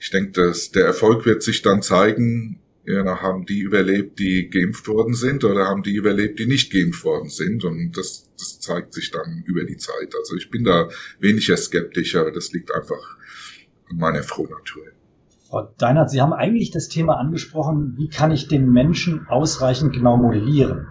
ich 0.01 0.11
denke, 0.11 0.33
dass 0.33 0.71
der 0.71 0.85
Erfolg 0.85 1.27
wird 1.27 1.43
sich 1.43 1.63
dann 1.63 1.83
zeigen, 1.83 2.62
ja, 2.85 3.23
haben 3.23 3.47
die 3.47 3.61
überlebt, 3.61 4.19
die 4.19 4.49
geimpft 4.51 4.89
worden 4.89 5.15
sind, 5.15 5.45
oder 5.45 5.67
haben 5.67 5.83
die 5.83 5.95
überlebt, 5.95 6.39
die 6.39 6.47
nicht 6.47 6.73
geimpft 6.73 7.05
worden 7.05 7.29
sind? 7.29 7.65
Und 7.65 7.97
das, 7.97 8.31
das 8.39 8.61
zeigt 8.61 8.93
sich 8.93 9.11
dann 9.11 9.43
über 9.47 9.65
die 9.65 9.77
Zeit. 9.77 10.15
Also 10.19 10.37
ich 10.37 10.51
bin 10.51 10.65
da 10.65 10.89
weniger 11.21 11.57
skeptischer, 11.57 12.31
das 12.33 12.53
liegt 12.53 12.75
einfach 12.75 13.17
an 13.89 13.97
meiner 13.99 14.23
Frohnatur. 14.23 14.85
Frau 15.49 15.75
Deinert, 15.79 16.11
Sie 16.11 16.21
haben 16.21 16.33
eigentlich 16.33 16.71
das 16.71 16.89
Thema 16.89 17.19
angesprochen, 17.19 17.95
wie 17.99 18.09
kann 18.09 18.31
ich 18.31 18.49
den 18.49 18.71
Menschen 18.71 19.27
ausreichend 19.29 19.93
genau 19.93 20.17
modellieren? 20.17 20.87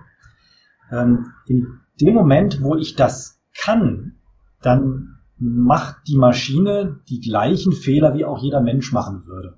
Ähm, 0.92 1.32
in 1.48 1.80
dem 2.00 2.14
Moment, 2.14 2.62
wo 2.62 2.76
ich 2.76 2.96
das 2.96 3.42
kann, 3.60 4.18
dann 4.62 5.18
macht 5.38 6.08
die 6.08 6.18
Maschine 6.18 7.00
die 7.10 7.20
gleichen 7.20 7.74
Fehler, 7.74 8.14
wie 8.14 8.26
auch 8.26 8.42
jeder 8.42 8.62
Mensch 8.62 8.92
machen 8.94 9.26
würde. 9.26 9.58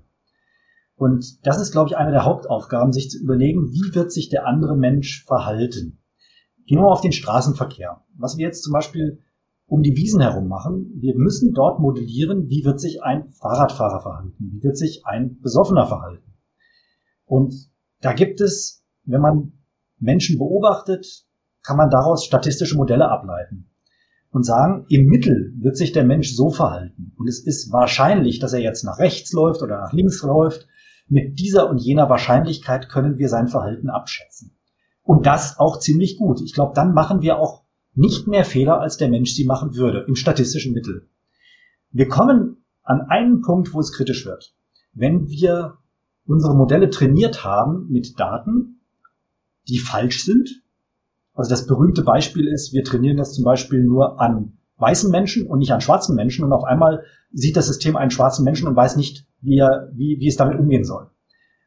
Und 0.96 1.44
das 1.46 1.60
ist, 1.60 1.72
glaube 1.72 1.88
ich, 1.88 1.96
eine 1.96 2.12
der 2.12 2.24
Hauptaufgaben, 2.24 2.92
sich 2.92 3.10
zu 3.10 3.18
überlegen, 3.18 3.72
wie 3.72 3.94
wird 3.94 4.12
sich 4.12 4.28
der 4.28 4.46
andere 4.46 4.76
Mensch 4.76 5.24
verhalten. 5.24 5.98
Gehen 6.66 6.78
wir 6.78 6.82
mal 6.82 6.92
auf 6.92 7.00
den 7.00 7.12
Straßenverkehr. 7.12 8.02
Was 8.16 8.36
wir 8.36 8.46
jetzt 8.46 8.62
zum 8.62 8.72
Beispiel 8.72 9.18
um 9.66 9.82
die 9.82 9.96
Wiesen 9.96 10.20
herum 10.20 10.46
machen, 10.46 10.92
wir 11.00 11.16
müssen 11.16 11.52
dort 11.52 11.80
modellieren, 11.80 12.48
wie 12.48 12.64
wird 12.64 12.80
sich 12.80 13.02
ein 13.02 13.30
Fahrradfahrer 13.32 14.00
verhalten, 14.00 14.50
wie 14.52 14.62
wird 14.62 14.76
sich 14.76 15.04
ein 15.04 15.40
Besoffener 15.40 15.86
verhalten. 15.86 16.34
Und 17.24 17.54
da 18.00 18.12
gibt 18.12 18.40
es, 18.40 18.84
wenn 19.04 19.20
man 19.20 19.52
Menschen 19.98 20.38
beobachtet, 20.38 21.24
kann 21.62 21.76
man 21.76 21.90
daraus 21.90 22.24
statistische 22.24 22.76
Modelle 22.76 23.08
ableiten 23.08 23.70
und 24.30 24.44
sagen, 24.44 24.84
im 24.88 25.06
Mittel 25.06 25.54
wird 25.56 25.76
sich 25.76 25.92
der 25.92 26.04
Mensch 26.04 26.34
so 26.34 26.50
verhalten. 26.50 27.12
Und 27.16 27.28
es 27.28 27.44
ist 27.44 27.72
wahrscheinlich, 27.72 28.38
dass 28.38 28.52
er 28.52 28.60
jetzt 28.60 28.84
nach 28.84 28.98
rechts 28.98 29.32
läuft 29.32 29.62
oder 29.62 29.80
nach 29.80 29.92
links 29.92 30.22
läuft 30.22 30.68
mit 31.08 31.38
dieser 31.38 31.68
und 31.68 31.78
jener 31.78 32.08
Wahrscheinlichkeit 32.08 32.88
können 32.88 33.18
wir 33.18 33.28
sein 33.28 33.48
Verhalten 33.48 33.90
abschätzen. 33.90 34.56
Und 35.02 35.26
das 35.26 35.58
auch 35.58 35.78
ziemlich 35.78 36.16
gut. 36.16 36.40
Ich 36.40 36.54
glaube, 36.54 36.72
dann 36.74 36.94
machen 36.94 37.20
wir 37.20 37.38
auch 37.38 37.62
nicht 37.94 38.26
mehr 38.26 38.44
Fehler, 38.44 38.80
als 38.80 38.96
der 38.96 39.08
Mensch 39.08 39.32
sie 39.32 39.44
machen 39.44 39.74
würde, 39.74 40.04
im 40.08 40.16
statistischen 40.16 40.72
Mittel. 40.72 41.08
Wir 41.90 42.08
kommen 42.08 42.64
an 42.82 43.02
einen 43.02 43.42
Punkt, 43.42 43.72
wo 43.72 43.80
es 43.80 43.92
kritisch 43.92 44.26
wird. 44.26 44.54
Wenn 44.92 45.28
wir 45.28 45.78
unsere 46.26 46.56
Modelle 46.56 46.90
trainiert 46.90 47.44
haben 47.44 47.86
mit 47.90 48.18
Daten, 48.18 48.80
die 49.68 49.78
falsch 49.78 50.24
sind, 50.24 50.62
also 51.34 51.50
das 51.50 51.66
berühmte 51.66 52.02
Beispiel 52.02 52.46
ist, 52.46 52.72
wir 52.72 52.84
trainieren 52.84 53.16
das 53.16 53.34
zum 53.34 53.44
Beispiel 53.44 53.82
nur 53.82 54.20
an 54.20 54.58
weißen 54.78 55.10
Menschen 55.10 55.46
und 55.46 55.58
nicht 55.58 55.72
an 55.72 55.80
schwarzen 55.80 56.16
Menschen 56.16 56.44
und 56.44 56.52
auf 56.52 56.64
einmal 56.64 57.04
sieht 57.32 57.56
das 57.56 57.66
System 57.66 57.96
einen 57.96 58.10
schwarzen 58.10 58.44
Menschen 58.44 58.68
und 58.68 58.76
weiß 58.76 58.96
nicht, 58.96 59.26
wie, 59.44 59.58
er, 59.58 59.90
wie, 59.92 60.18
wie 60.18 60.28
es 60.28 60.36
damit 60.36 60.58
umgehen 60.58 60.84
soll. 60.84 61.10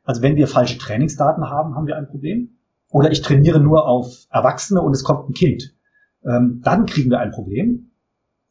Also 0.03 0.21
wenn 0.21 0.35
wir 0.35 0.47
falsche 0.47 0.77
Trainingsdaten 0.77 1.49
haben, 1.49 1.75
haben 1.75 1.87
wir 1.87 1.97
ein 1.97 2.07
Problem. 2.07 2.57
Oder 2.89 3.11
ich 3.11 3.21
trainiere 3.21 3.59
nur 3.59 3.87
auf 3.87 4.25
Erwachsene 4.29 4.81
und 4.81 4.93
es 4.93 5.03
kommt 5.03 5.29
ein 5.29 5.33
Kind. 5.33 5.75
Ähm, 6.25 6.61
dann 6.63 6.85
kriegen 6.85 7.09
wir 7.09 7.19
ein 7.19 7.31
Problem. 7.31 7.91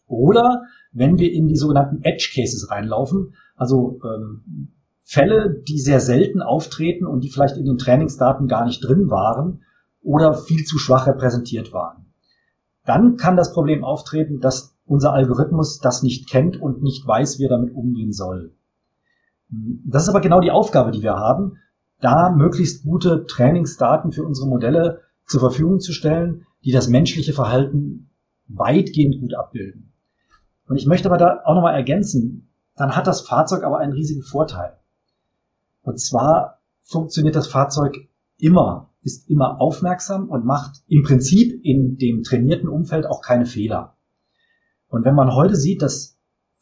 Oder 0.07 0.63
wenn 0.93 1.19
wir 1.19 1.33
in 1.33 1.49
die 1.49 1.57
sogenannten 1.57 2.03
Edge 2.03 2.31
Cases 2.35 2.71
reinlaufen, 2.71 3.35
also 3.57 3.99
ähm, 4.05 4.73
Fälle, 5.03 5.63
die 5.67 5.79
sehr 5.79 6.01
selten 6.01 6.43
auftreten 6.43 7.07
und 7.07 7.23
die 7.23 7.31
vielleicht 7.31 7.57
in 7.57 7.65
den 7.65 7.79
Trainingsdaten 7.79 8.49
gar 8.49 8.65
nicht 8.65 8.81
drin 8.81 9.09
waren 9.09 9.63
oder 10.03 10.35
viel 10.35 10.65
zu 10.65 10.79
schwach 10.79 11.07
repräsentiert 11.07 11.73
waren. 11.73 12.07
Dann 12.85 13.17
kann 13.17 13.37
das 13.37 13.53
Problem 13.53 13.85
auftreten, 13.85 14.41
dass 14.41 14.77
unser 14.85 15.13
Algorithmus 15.13 15.81
das 15.81 16.03
nicht 16.03 16.29
kennt 16.29 16.61
und 16.61 16.83
nicht 16.83 17.07
weiß, 17.07 17.39
wie 17.39 17.45
er 17.45 17.51
damit 17.51 17.75
umgehen 17.75 18.13
soll. 18.13 18.53
Das 19.49 20.05
ist 20.05 20.09
aber 20.09 20.21
genau 20.21 20.41
die 20.41 20.51
Aufgabe, 20.51 20.91
die 20.91 21.03
wir 21.03 21.15
haben, 21.15 21.59
da 22.01 22.31
möglichst 22.31 22.85
gute 22.85 23.27
Trainingsdaten 23.27 24.13
für 24.13 24.25
unsere 24.25 24.49
Modelle 24.49 25.03
zur 25.25 25.41
Verfügung 25.41 25.81
zu 25.81 25.93
stellen, 25.93 26.47
die 26.65 26.73
das 26.73 26.89
menschliche 26.89 27.33
Verhalten 27.33 28.11
weitgehend 28.49 29.21
gut 29.21 29.35
abbilden. 29.35 29.93
Und 30.69 30.77
ich 30.77 30.87
möchte 30.87 31.09
aber 31.09 31.19
da 31.19 31.43
auch 31.45 31.55
nochmal 31.55 31.75
ergänzen, 31.75 32.49
dann 32.77 32.97
hat 32.97 33.07
das 33.07 33.23
Fahrzeug 33.23 33.63
aber 33.63 33.79
einen 33.79 33.93
riesigen 33.93 34.23
Vorteil. 34.23 34.77
Und 35.83 36.01
zwar 36.01 36.61
funktioniert 36.83 37.37
das 37.37 37.47
Fahrzeug 37.47 38.09
immer 38.39 38.91
ist 39.07 39.31
immer 39.31 39.61
aufmerksam 39.61 40.29
und 40.29 40.45
macht 40.45 40.83
im 40.89 41.05
Prinzip 41.05 41.65
in 41.65 41.97
dem 41.97 42.25
trainierten 42.25 42.69
Umfeld 42.69 43.07
auch 43.07 43.23
keine 43.23 43.47
Fehler. 43.47 43.97
Und 44.89 45.05
wenn 45.05 45.15
man 45.15 45.33
heute 45.33 45.55
sieht, 45.55 45.81
dass 45.81 46.16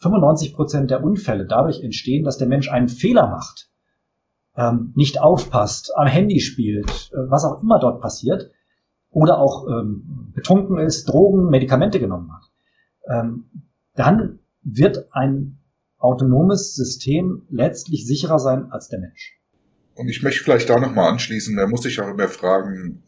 95 0.04 0.54
Prozent 0.54 0.90
der 0.90 1.02
Unfälle 1.02 1.46
dadurch 1.46 1.82
entstehen, 1.82 2.24
dass 2.24 2.38
der 2.38 2.48
Mensch 2.48 2.70
einen 2.70 2.88
Fehler 2.88 3.28
macht, 3.28 3.70
ähm, 4.56 4.92
nicht 4.94 5.20
aufpasst, 5.20 5.92
am 5.96 6.06
Handy 6.06 6.40
spielt, 6.40 7.10
äh, 7.12 7.30
was 7.30 7.44
auch 7.44 7.62
immer 7.62 7.78
dort 7.80 8.00
passiert, 8.00 8.50
oder 9.10 9.38
auch 9.38 9.66
ähm, 9.68 10.32
betrunken 10.34 10.78
ist, 10.78 11.08
Drogen, 11.08 11.48
Medikamente 11.48 12.00
genommen 12.00 12.30
hat, 12.32 12.50
ähm, 13.08 13.50
dann 13.94 14.40
wird 14.62 15.08
ein 15.12 15.58
autonomes 15.98 16.74
System 16.74 17.42
letztlich 17.48 18.06
sicherer 18.06 18.38
sein 18.38 18.70
als 18.70 18.88
der 18.88 19.00
Mensch. 19.00 19.40
Und 19.94 20.08
ich 20.08 20.22
möchte 20.22 20.42
vielleicht 20.42 20.68
da 20.68 20.78
nochmal 20.78 21.10
anschließen, 21.12 21.56
da 21.56 21.66
muss 21.66 21.84
ich 21.86 22.00
auch 22.00 22.08
immer 22.08 22.28
fragen, 22.28 23.02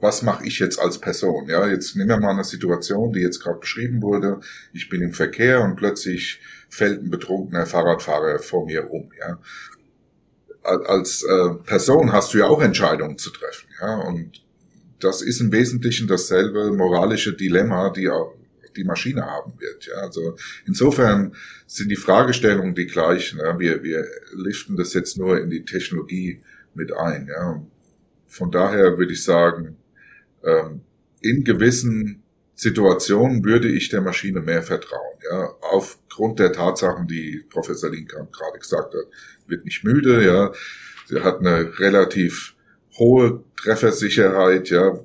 was 0.00 0.22
mache 0.22 0.46
ich 0.46 0.58
jetzt 0.58 0.78
als 0.78 0.98
Person? 0.98 1.48
Ja, 1.48 1.66
jetzt 1.66 1.96
nehmen 1.96 2.08
wir 2.08 2.20
mal 2.20 2.30
eine 2.30 2.44
Situation, 2.44 3.12
die 3.12 3.20
jetzt 3.20 3.40
gerade 3.40 3.58
beschrieben 3.58 4.00
wurde. 4.00 4.40
Ich 4.72 4.88
bin 4.88 5.02
im 5.02 5.12
Verkehr 5.12 5.62
und 5.62 5.76
plötzlich 5.76 6.40
fällt 6.68 7.02
ein 7.02 7.10
betrunkener 7.10 7.66
Fahrradfahrer 7.66 8.38
vor 8.38 8.66
mir 8.66 8.90
um. 8.90 9.10
Ja, 9.18 9.38
als 10.62 11.22
äh, 11.22 11.54
Person 11.64 12.12
hast 12.12 12.34
du 12.34 12.38
ja 12.38 12.46
auch 12.46 12.62
Entscheidungen 12.62 13.18
zu 13.18 13.30
treffen. 13.30 13.68
Ja, 13.80 13.96
und 14.00 14.44
das 15.00 15.22
ist 15.22 15.40
im 15.40 15.52
Wesentlichen 15.52 16.08
dasselbe 16.08 16.72
moralische 16.72 17.34
Dilemma, 17.34 17.90
die 17.90 18.08
auch 18.08 18.34
die 18.76 18.84
Maschine 18.84 19.22
haben 19.22 19.54
wird. 19.58 19.86
Ja, 19.86 20.02
also 20.02 20.36
insofern 20.66 21.34
sind 21.66 21.88
die 21.88 21.96
Fragestellungen 21.96 22.74
die 22.74 22.86
gleichen. 22.86 23.38
Ja. 23.38 23.58
Wir, 23.58 23.82
wir 23.82 24.06
liften 24.34 24.76
das 24.76 24.94
jetzt 24.94 25.18
nur 25.18 25.40
in 25.40 25.50
die 25.50 25.64
Technologie 25.64 26.40
mit 26.74 26.92
ein. 26.92 27.26
Ja. 27.28 27.62
Von 28.26 28.50
daher 28.50 28.98
würde 28.98 29.12
ich 29.12 29.24
sagen, 29.24 29.76
ähm, 30.44 30.80
in 31.20 31.44
gewissen 31.44 32.22
Situationen 32.54 33.44
würde 33.44 33.68
ich 33.68 33.88
der 33.88 34.00
Maschine 34.00 34.40
mehr 34.40 34.62
vertrauen. 34.62 35.18
Ja, 35.30 35.54
aufgrund 35.60 36.38
der 36.38 36.52
Tatsachen, 36.52 37.06
die 37.06 37.44
Professor 37.48 37.90
Linkamp 37.90 38.32
gerade 38.32 38.58
gesagt 38.58 38.94
hat, 38.94 39.06
wird 39.46 39.64
nicht 39.64 39.84
müde. 39.84 40.24
Ja, 40.24 40.52
sie 41.06 41.20
hat 41.20 41.40
eine 41.40 41.78
relativ 41.78 42.56
hohe 42.98 43.44
Treffersicherheit. 43.56 44.70
Ja, 44.70 44.98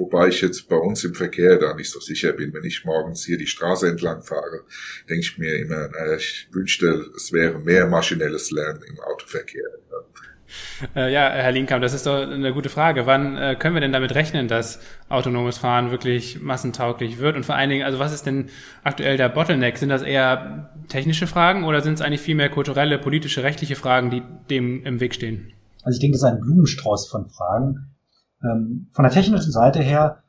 Wobei 0.00 0.28
ich 0.28 0.40
jetzt 0.40 0.66
bei 0.68 0.76
uns 0.76 1.04
im 1.04 1.14
Verkehr 1.14 1.58
da 1.58 1.74
nicht 1.74 1.90
so 1.90 2.00
sicher 2.00 2.32
bin. 2.32 2.54
Wenn 2.54 2.64
ich 2.64 2.86
morgens 2.86 3.24
hier 3.26 3.36
die 3.36 3.46
Straße 3.46 3.86
entlang 3.86 4.22
fahre, 4.22 4.62
denke 5.08 5.20
ich 5.20 5.36
mir 5.36 5.56
immer, 5.56 5.88
naja, 5.88 6.16
ich 6.16 6.48
wünschte, 6.52 7.10
es 7.14 7.32
wäre 7.32 7.58
mehr 7.58 7.86
maschinelles 7.86 8.50
Lernen 8.50 8.82
im 8.84 8.98
Autoverkehr. 9.00 9.68
Ja. 9.90 9.96
Äh, 10.96 11.12
ja, 11.12 11.28
Herr 11.30 11.52
Linkam, 11.52 11.80
das 11.80 11.92
ist 11.92 12.06
doch 12.06 12.28
eine 12.28 12.52
gute 12.52 12.68
Frage. 12.68 13.06
Wann 13.06 13.36
äh, 13.36 13.56
können 13.56 13.74
wir 13.74 13.80
denn 13.80 13.92
damit 13.92 14.14
rechnen, 14.14 14.48
dass 14.48 14.80
autonomes 15.08 15.58
Fahren 15.58 15.90
wirklich 15.90 16.40
massentauglich 16.40 17.18
wird? 17.18 17.36
Und 17.36 17.46
vor 17.46 17.54
allen 17.54 17.70
Dingen, 17.70 17.84
also 17.84 17.98
was 17.98 18.12
ist 18.12 18.26
denn 18.26 18.48
aktuell 18.84 19.16
der 19.16 19.28
Bottleneck? 19.28 19.78
Sind 19.78 19.88
das 19.88 20.02
eher 20.02 20.70
technische 20.88 21.26
Fragen 21.26 21.64
oder 21.64 21.80
sind 21.80 21.94
es 21.94 22.00
eigentlich 22.00 22.20
viel 22.20 22.34
mehr 22.34 22.50
kulturelle, 22.50 22.98
politische, 22.98 23.42
rechtliche 23.42 23.76
Fragen, 23.76 24.10
die 24.10 24.22
dem 24.48 24.84
im 24.84 25.00
Weg 25.00 25.14
stehen? 25.14 25.52
Also 25.82 25.96
ich 25.96 26.00
denke, 26.00 26.18
das 26.18 26.22
ist 26.22 26.28
ein 26.28 26.40
Blumenstrauß 26.40 27.08
von 27.08 27.28
Fragen. 27.28 27.90
Ähm, 28.42 28.88
von 28.92 29.04
der 29.04 29.12
technischen 29.12 29.52
Seite 29.52 29.80
her 29.80 30.22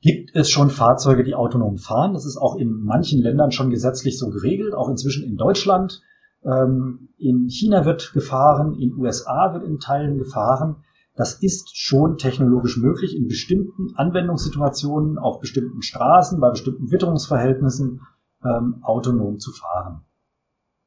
gibt 0.00 0.34
es 0.34 0.50
schon 0.50 0.70
Fahrzeuge, 0.70 1.24
die 1.24 1.34
autonom 1.34 1.78
fahren. 1.78 2.14
Das 2.14 2.26
ist 2.26 2.36
auch 2.36 2.56
in 2.56 2.70
manchen 2.70 3.22
Ländern 3.22 3.50
schon 3.50 3.70
gesetzlich 3.70 4.18
so 4.18 4.30
geregelt, 4.30 4.74
auch 4.74 4.88
inzwischen 4.88 5.24
in 5.24 5.36
Deutschland. 5.36 6.02
Ähm, 6.46 7.08
in 7.18 7.48
China 7.48 7.84
wird 7.84 8.12
gefahren, 8.12 8.78
in 8.78 8.94
USA 8.96 9.52
wird 9.52 9.64
in 9.64 9.78
Teilen 9.80 10.18
gefahren. 10.18 10.84
Das 11.16 11.42
ist 11.42 11.76
schon 11.76 12.18
technologisch 12.18 12.76
möglich, 12.76 13.16
in 13.16 13.26
bestimmten 13.26 13.94
Anwendungssituationen, 13.96 15.18
auf 15.18 15.40
bestimmten 15.40 15.82
Straßen, 15.82 16.38
bei 16.40 16.50
bestimmten 16.50 16.90
Witterungsverhältnissen 16.90 18.02
ähm, 18.44 18.80
autonom 18.82 19.38
zu 19.38 19.50
fahren. 19.52 20.02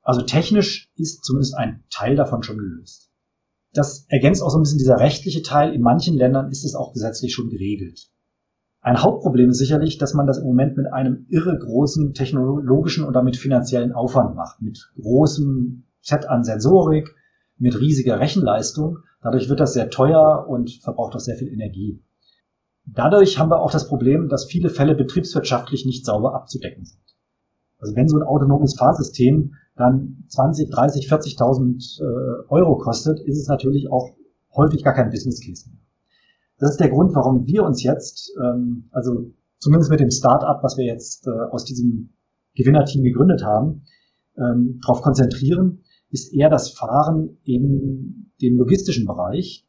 Also 0.01 0.21
technisch 0.21 0.89
ist 0.95 1.23
zumindest 1.25 1.55
ein 1.55 1.83
Teil 1.89 2.15
davon 2.15 2.43
schon 2.43 2.57
gelöst. 2.57 3.11
Das 3.73 4.05
ergänzt 4.07 4.41
auch 4.41 4.49
so 4.49 4.57
ein 4.57 4.63
bisschen 4.63 4.79
dieser 4.79 4.99
rechtliche 4.99 5.41
Teil. 5.41 5.73
In 5.73 5.81
manchen 5.81 6.15
Ländern 6.15 6.49
ist 6.49 6.63
es 6.63 6.75
auch 6.75 6.93
gesetzlich 6.93 7.33
schon 7.33 7.49
geregelt. 7.49 8.09
Ein 8.81 9.01
Hauptproblem 9.01 9.49
ist 9.49 9.57
sicherlich, 9.57 9.97
dass 9.97 10.13
man 10.13 10.25
das 10.25 10.37
im 10.37 10.45
Moment 10.45 10.77
mit 10.77 10.91
einem 10.93 11.25
irre 11.29 11.57
großen 11.57 12.13
technologischen 12.13 13.03
und 13.03 13.13
damit 13.13 13.35
finanziellen 13.35 13.91
Aufwand 13.91 14.35
macht. 14.35 14.61
Mit 14.61 14.91
großem 14.99 15.83
Set 16.01 16.29
an 16.29 16.43
Sensorik, 16.43 17.13
mit 17.57 17.79
riesiger 17.79 18.19
Rechenleistung. 18.19 18.99
Dadurch 19.21 19.49
wird 19.49 19.59
das 19.59 19.73
sehr 19.73 19.89
teuer 19.89 20.45
und 20.47 20.71
verbraucht 20.81 21.13
auch 21.13 21.19
sehr 21.19 21.35
viel 21.35 21.49
Energie. 21.49 22.01
Dadurch 22.85 23.37
haben 23.37 23.51
wir 23.51 23.59
auch 23.59 23.71
das 23.71 23.87
Problem, 23.87 24.29
dass 24.29 24.45
viele 24.45 24.69
Fälle 24.69 24.95
betriebswirtschaftlich 24.95 25.85
nicht 25.85 26.05
sauber 26.05 26.33
abzudecken 26.33 26.85
sind. 26.85 27.03
Also 27.79 27.95
wenn 27.95 28.07
so 28.07 28.17
ein 28.17 28.23
autonomes 28.23 28.75
Fahrsystem 28.77 29.55
dann 29.75 30.23
20, 30.29 30.69
30, 30.69 31.11
40.000 31.11 32.01
äh, 32.01 32.45
Euro 32.49 32.77
kostet, 32.77 33.19
ist 33.19 33.39
es 33.39 33.47
natürlich 33.47 33.91
auch 33.91 34.15
häufig 34.55 34.83
gar 34.83 34.93
kein 34.93 35.09
Business 35.09 35.45
Case 35.45 35.69
mehr. 35.69 35.79
Das 36.59 36.71
ist 36.71 36.79
der 36.79 36.89
Grund, 36.89 37.15
warum 37.15 37.45
wir 37.47 37.63
uns 37.63 37.83
jetzt, 37.83 38.31
ähm, 38.43 38.89
also 38.91 39.31
zumindest 39.59 39.89
mit 39.89 40.01
dem 40.01 40.11
Start-up, 40.11 40.61
was 40.61 40.77
wir 40.77 40.85
jetzt 40.85 41.25
äh, 41.25 41.31
aus 41.51 41.63
diesem 41.63 42.09
Gewinnerteam 42.55 43.03
gegründet 43.03 43.43
haben, 43.43 43.83
ähm, 44.37 44.79
darauf 44.81 45.01
konzentrieren, 45.01 45.83
ist 46.11 46.33
eher 46.33 46.49
das 46.49 46.71
Fahren 46.71 47.37
in 47.43 48.31
dem 48.41 48.57
logistischen 48.57 49.05
Bereich, 49.05 49.65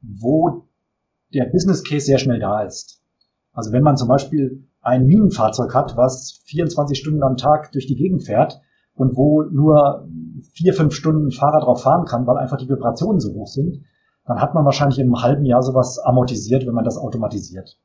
wo 0.00 0.66
der 1.34 1.46
Business 1.46 1.84
Case 1.84 2.06
sehr 2.06 2.18
schnell 2.18 2.38
da 2.38 2.62
ist. 2.62 3.02
Also 3.52 3.72
wenn 3.72 3.82
man 3.82 3.96
zum 3.96 4.08
Beispiel 4.08 4.64
ein 4.80 5.06
Minenfahrzeug 5.06 5.74
hat, 5.74 5.96
was 5.96 6.40
24 6.44 6.98
Stunden 6.98 7.22
am 7.22 7.36
Tag 7.36 7.72
durch 7.72 7.86
die 7.86 7.96
Gegend 7.96 8.24
fährt 8.24 8.60
und 8.94 9.16
wo 9.16 9.42
nur 9.42 10.08
vier, 10.52 10.72
fünf 10.72 10.94
Stunden 10.94 11.30
Fahrer 11.32 11.60
drauf 11.60 11.82
fahren 11.82 12.06
kann, 12.06 12.26
weil 12.26 12.38
einfach 12.38 12.56
die 12.56 12.68
Vibrationen 12.68 13.20
so 13.20 13.34
hoch 13.34 13.48
sind, 13.48 13.82
dann 14.26 14.40
hat 14.40 14.54
man 14.54 14.64
wahrscheinlich 14.64 14.98
in 14.98 15.06
einem 15.06 15.22
halben 15.22 15.44
Jahr 15.44 15.62
sowas 15.62 15.98
amortisiert, 15.98 16.66
wenn 16.66 16.74
man 16.74 16.84
das 16.84 16.98
automatisiert. 16.98 17.78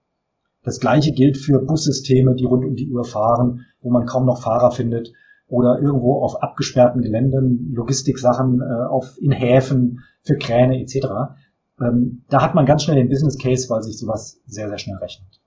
Das 0.63 0.79
gleiche 0.79 1.11
gilt 1.11 1.37
für 1.37 1.59
Bussysteme, 1.59 2.35
die 2.35 2.45
rund 2.45 2.65
um 2.65 2.75
die 2.75 2.89
Uhr 2.89 3.05
fahren, 3.05 3.65
wo 3.81 3.91
man 3.91 4.05
kaum 4.05 4.25
noch 4.25 4.41
Fahrer 4.41 4.71
findet 4.71 5.13
oder 5.47 5.79
irgendwo 5.79 6.21
auf 6.21 6.41
abgesperrten 6.41 7.01
Geländen, 7.01 7.71
Logistiksachen 7.73 8.61
äh, 8.61 8.85
auf, 8.87 9.17
in 9.21 9.31
Häfen 9.31 10.03
für 10.21 10.37
Kräne 10.37 10.81
etc. 10.81 11.35
Ähm, 11.79 12.23
da 12.29 12.41
hat 12.41 12.55
man 12.55 12.65
ganz 12.65 12.83
schnell 12.83 12.97
den 12.97 13.09
Business 13.09 13.37
Case, 13.37 13.69
weil 13.69 13.83
sich 13.83 13.99
sowas 13.99 14.39
sehr, 14.47 14.67
sehr 14.69 14.79
schnell 14.79 14.97
rechnet. 14.97 15.39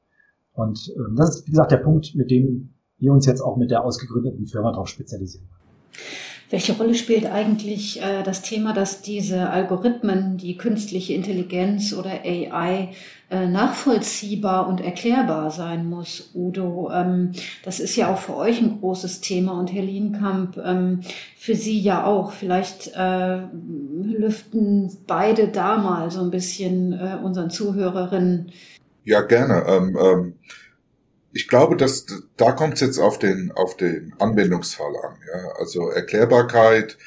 Und 0.52 0.92
ähm, 0.96 1.16
das 1.16 1.30
ist, 1.30 1.46
wie 1.46 1.50
gesagt, 1.50 1.72
der 1.72 1.78
Punkt, 1.78 2.14
mit 2.14 2.30
dem 2.30 2.74
wir 2.98 3.12
uns 3.12 3.26
jetzt 3.26 3.40
auch 3.40 3.56
mit 3.56 3.70
der 3.70 3.84
ausgegründeten 3.84 4.46
Firma 4.46 4.70
darauf 4.70 4.88
spezialisieren. 4.88 5.48
Welche 6.50 6.72
Rolle 6.72 6.94
spielt 6.94 7.26
eigentlich 7.26 8.00
äh, 8.00 8.22
das 8.22 8.40
Thema, 8.40 8.72
dass 8.72 9.02
diese 9.02 9.50
Algorithmen, 9.50 10.38
die 10.38 10.56
künstliche 10.56 11.12
Intelligenz 11.12 11.92
oder 11.92 12.10
AI 12.24 12.88
äh, 13.30 13.46
nachvollziehbar 13.46 14.66
und 14.66 14.80
erklärbar 14.80 15.50
sein 15.50 15.86
muss, 15.86 16.30
Udo? 16.34 16.90
Ähm, 16.90 17.32
das 17.64 17.80
ist 17.80 17.96
ja 17.96 18.10
auch 18.10 18.18
für 18.18 18.34
euch 18.34 18.62
ein 18.62 18.80
großes 18.80 19.20
Thema 19.20 19.58
und 19.60 19.70
Herr 19.72 19.82
Lienkamp, 19.82 20.56
ähm, 20.56 21.02
für 21.36 21.54
Sie 21.54 21.78
ja 21.78 22.04
auch. 22.04 22.32
Vielleicht 22.32 22.92
äh, 22.96 23.40
lüften 24.02 24.90
beide 25.06 25.48
da 25.48 25.76
mal 25.76 26.10
so 26.10 26.22
ein 26.22 26.30
bisschen 26.30 26.94
äh, 26.94 27.18
unseren 27.22 27.50
Zuhörerinnen. 27.50 28.52
Ja, 29.04 29.20
gerne. 29.20 29.64
Ähm, 29.68 29.98
ähm 30.02 30.34
ich 31.32 31.48
glaube, 31.48 31.76
dass 31.76 32.06
da 32.36 32.52
kommt 32.52 32.74
es 32.74 32.80
jetzt 32.80 32.98
auf 32.98 33.18
den 33.18 33.52
auf 33.52 33.76
den 33.76 34.14
Anwendungsfall 34.18 34.94
an. 34.96 35.16
Ja? 35.32 35.48
Also 35.58 35.90
Erklärbarkeit. 35.90 36.98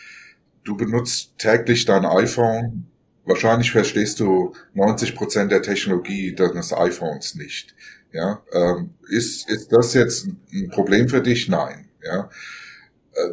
Du 0.64 0.78
benutzt 0.78 1.38
täglich 1.40 1.86
dein 1.86 2.06
iPhone. 2.06 2.86
Wahrscheinlich 3.26 3.72
verstehst 3.72 4.20
du 4.20 4.54
90 4.74 5.16
Prozent 5.16 5.52
der 5.52 5.62
Technologie 5.62 6.36
deines 6.36 6.74
iPhones 6.74 7.36
nicht. 7.36 7.76
Ja, 8.12 8.42
ähm, 8.52 8.92
ist 9.10 9.50
ist 9.50 9.72
das 9.72 9.94
jetzt 9.94 10.28
ein 10.52 10.70
Problem 10.70 11.08
für 11.08 11.22
dich? 11.22 11.48
Nein. 11.48 11.90
Ja. 12.04 12.30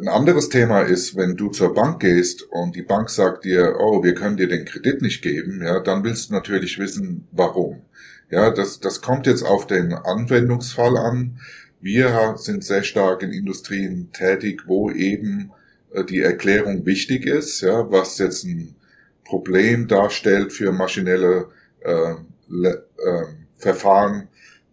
Ein 0.01 0.09
anderes 0.09 0.49
Thema 0.49 0.81
ist, 0.81 1.15
wenn 1.15 1.37
du 1.37 1.49
zur 1.49 1.73
Bank 1.73 2.01
gehst 2.01 2.43
und 2.43 2.75
die 2.75 2.81
Bank 2.81 3.09
sagt 3.09 3.45
dir, 3.45 3.77
oh, 3.79 4.03
wir 4.03 4.13
können 4.13 4.35
dir 4.35 4.47
den 4.47 4.65
Kredit 4.65 5.01
nicht 5.01 5.21
geben, 5.21 5.61
ja, 5.63 5.79
dann 5.79 6.03
willst 6.03 6.29
du 6.29 6.33
natürlich 6.33 6.77
wissen, 6.79 7.27
warum. 7.31 7.81
Ja, 8.29 8.51
das, 8.51 8.79
das 8.79 9.01
kommt 9.01 9.25
jetzt 9.25 9.43
auf 9.43 9.65
den 9.65 9.93
Anwendungsfall 9.93 10.97
an. 10.97 11.39
Wir 11.81 12.35
sind 12.37 12.63
sehr 12.63 12.83
stark 12.83 13.23
in 13.23 13.31
Industrien 13.31 14.11
tätig, 14.11 14.63
wo 14.67 14.91
eben 14.91 15.51
äh, 15.93 16.03
die 16.03 16.19
Erklärung 16.19 16.85
wichtig 16.85 17.25
ist, 17.25 17.61
ja, 17.61 17.89
was 17.91 18.17
jetzt 18.19 18.43
ein 18.43 18.75
Problem 19.23 19.87
darstellt 19.87 20.53
für 20.53 20.71
maschinelle 20.71 21.47
äh, 21.81 22.11
äh, 22.11 23.25
Verfahren, 23.57 24.27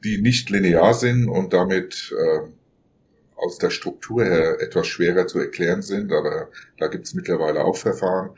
die 0.05 0.21
nicht 0.21 0.51
linear 0.51 0.95
sind 0.95 1.29
und 1.29 1.53
damit 1.53 2.14
äh, 2.19 2.40
aus 3.37 3.59
der 3.59 3.71
Struktur 3.71 4.25
her 4.25 4.61
etwas 4.61 4.87
schwerer 4.87 5.27
zu 5.27 5.38
erklären 5.38 5.83
sind, 5.83 6.12
aber 6.12 6.49
da 6.79 6.88
gibt 6.88 7.07
es 7.07 7.14
mittlerweile 7.14 7.64
auch 7.64 7.77
Verfahren. 7.77 8.31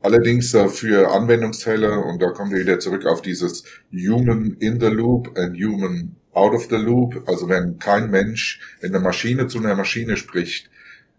Allerdings 0.00 0.54
äh, 0.54 0.68
für 0.68 1.12
Anwendungsfälle, 1.12 2.00
und 2.00 2.22
da 2.22 2.30
kommen 2.30 2.52
wir 2.52 2.60
wieder 2.60 2.78
zurück 2.78 3.06
auf 3.06 3.20
dieses 3.20 3.64
Human 3.92 4.56
in 4.58 4.80
the 4.80 4.86
Loop 4.86 5.36
and 5.38 5.56
Human 5.56 6.16
out 6.32 6.54
of 6.54 6.68
the 6.70 6.76
Loop, 6.76 7.22
also 7.26 7.48
wenn 7.48 7.78
kein 7.78 8.10
Mensch, 8.10 8.60
wenn 8.80 8.94
eine 8.94 9.04
Maschine 9.04 9.46
zu 9.46 9.58
einer 9.58 9.74
Maschine 9.74 10.16
spricht, 10.16 10.70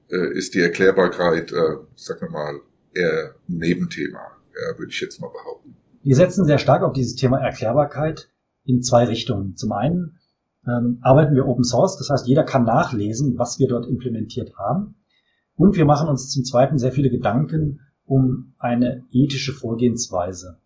äh, 0.09 0.33
ist 0.33 0.55
die 0.55 0.61
Erklärbarkeit, 0.61 1.51
äh, 1.51 1.75
sagen 1.95 2.21
wir 2.21 2.29
mal, 2.31 2.59
eher 2.93 3.35
ein 3.47 3.57
Nebenthema, 3.57 4.19
würde 4.77 4.91
ich 4.91 4.99
jetzt 4.99 5.21
mal 5.21 5.29
behaupten. 5.29 5.77
Wir 6.03 6.15
setzen 6.15 6.43
sehr 6.45 6.57
stark 6.57 6.83
auf 6.83 6.91
dieses 6.91 7.15
Thema 7.15 7.39
Erklärbarkeit 7.39 8.29
in 8.65 8.81
zwei 8.81 9.05
Richtungen. 9.05 9.55
Zum 9.55 9.71
einen 9.71 10.19
ähm, 10.67 10.99
arbeiten 11.01 11.35
wir 11.35 11.47
Open 11.47 11.63
Source, 11.63 11.97
das 11.97 12.09
heißt, 12.09 12.27
jeder 12.27 12.43
kann 12.43 12.65
nachlesen, 12.65 13.37
was 13.37 13.59
wir 13.59 13.67
dort 13.67 13.87
implementiert 13.87 14.53
haben. 14.57 14.95
Und 15.55 15.77
wir 15.77 15.85
machen 15.85 16.09
uns 16.09 16.29
zum 16.29 16.43
Zweiten 16.43 16.77
sehr 16.77 16.91
viele 16.91 17.09
Gedanken 17.09 17.79
um 18.11 18.53
eine 18.59 19.05
ethische 19.11 19.53
Vorgehensweise. 19.53 20.57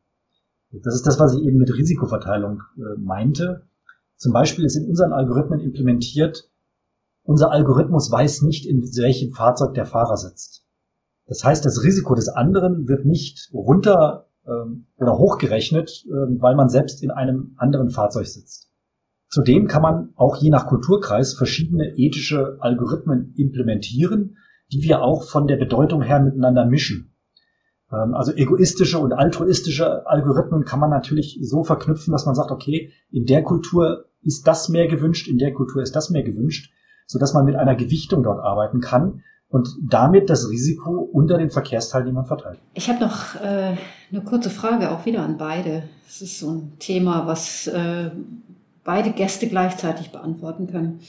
Das 0.72 0.96
ist 0.96 1.06
das, 1.06 1.20
was 1.20 1.36
ich 1.36 1.44
eben 1.44 1.60
mit 1.60 1.72
Risikoverteilung 1.72 2.64
äh, 2.76 3.00
meinte. 3.00 3.68
Zum 4.18 4.34
Beispiel 4.34 4.66
ist 4.66 4.76
in 4.76 4.90
unseren 4.90 5.14
Algorithmen 5.14 5.60
implementiert, 5.60 6.50
unser 7.22 7.52
Algorithmus 7.52 8.12
weiß 8.12 8.42
nicht, 8.42 8.66
in 8.66 8.82
welchem 8.82 9.32
Fahrzeug 9.32 9.76
der 9.76 9.86
Fahrer 9.86 10.18
sitzt. 10.18 10.66
Das 11.28 11.44
heißt, 11.44 11.64
das 11.64 11.84
Risiko 11.84 12.16
des 12.16 12.30
anderen 12.30 12.88
wird 12.88 13.06
nicht 13.06 13.52
runter 13.54 14.28
ähm, 14.48 14.88
oder 14.98 15.20
hochgerechnet, 15.20 16.04
äh, 16.08 16.42
weil 16.42 16.56
man 16.56 16.70
selbst 16.70 17.04
in 17.04 17.12
einem 17.12 17.54
anderen 17.58 17.92
Fahrzeug 17.92 18.26
sitzt. 18.26 18.72
Zudem 19.30 19.68
kann 19.68 19.84
man 19.84 20.14
auch 20.16 20.38
je 20.38 20.50
nach 20.50 20.66
Kulturkreis 20.66 21.36
verschiedene 21.36 21.94
ethische 21.96 22.58
Algorithmen 22.60 23.36
implementieren, 23.38 24.38
die 24.72 24.82
wir 24.82 25.04
auch 25.04 25.30
von 25.30 25.46
der 25.46 25.58
Bedeutung 25.58 26.02
her 26.02 26.20
miteinander 26.20 26.66
mischen. 26.66 27.15
Ähm, 27.96 28.14
also 28.14 28.34
egoistische 28.34 29.00
und 29.00 29.14
altruistische 29.14 30.06
Algorithmen 30.08 30.66
kann 30.66 30.80
man 30.80 30.90
natürlich 30.90 31.40
so 31.42 31.64
verknüpfen, 31.64 32.12
dass 32.12 32.26
man 32.26 32.36
sagt, 32.36 32.52
okay, 32.52 32.92
in 33.12 33.26
der 33.26 33.44
Kultur 33.44 34.06
ist 34.22 34.48
das 34.48 34.70
mehr 34.70 34.88
gewünscht, 34.88 35.28
in 35.28 35.38
der 35.38 35.54
Kultur 35.54 35.82
ist 35.82 35.96
das 35.96 36.10
mehr 36.10 36.24
gewünscht, 36.24 36.72
so 37.06 37.20
dass 37.20 37.34
man 37.34 37.46
mit 37.46 37.56
einer 37.56 37.76
Gewichtung 37.76 38.24
dort 38.24 38.40
arbeiten 38.40 38.82
kann 38.82 39.24
und 39.50 39.70
damit 39.82 40.30
das 40.30 40.50
Risiko 40.50 40.92
unter 40.92 41.38
den 41.38 41.52
Verkehrsteilnehmern 41.52 42.26
verteilt. 42.26 42.60
Ich 42.74 42.90
habe 42.90 43.00
noch 43.00 43.36
äh, 43.36 43.76
eine 44.12 44.24
kurze 44.24 44.50
Frage 44.50 44.92
auch 44.92 45.06
wieder 45.06 45.22
an 45.22 45.38
beide. 45.38 45.84
Es 46.08 46.22
ist 46.22 46.40
so 46.40 46.50
ein 46.50 46.74
Thema, 46.80 47.28
was 47.28 47.68
äh, 47.68 48.10
beide 48.84 49.12
Gäste 49.12 49.48
gleichzeitig 49.48 50.12
beantworten 50.12 50.68
können. 50.68 51.00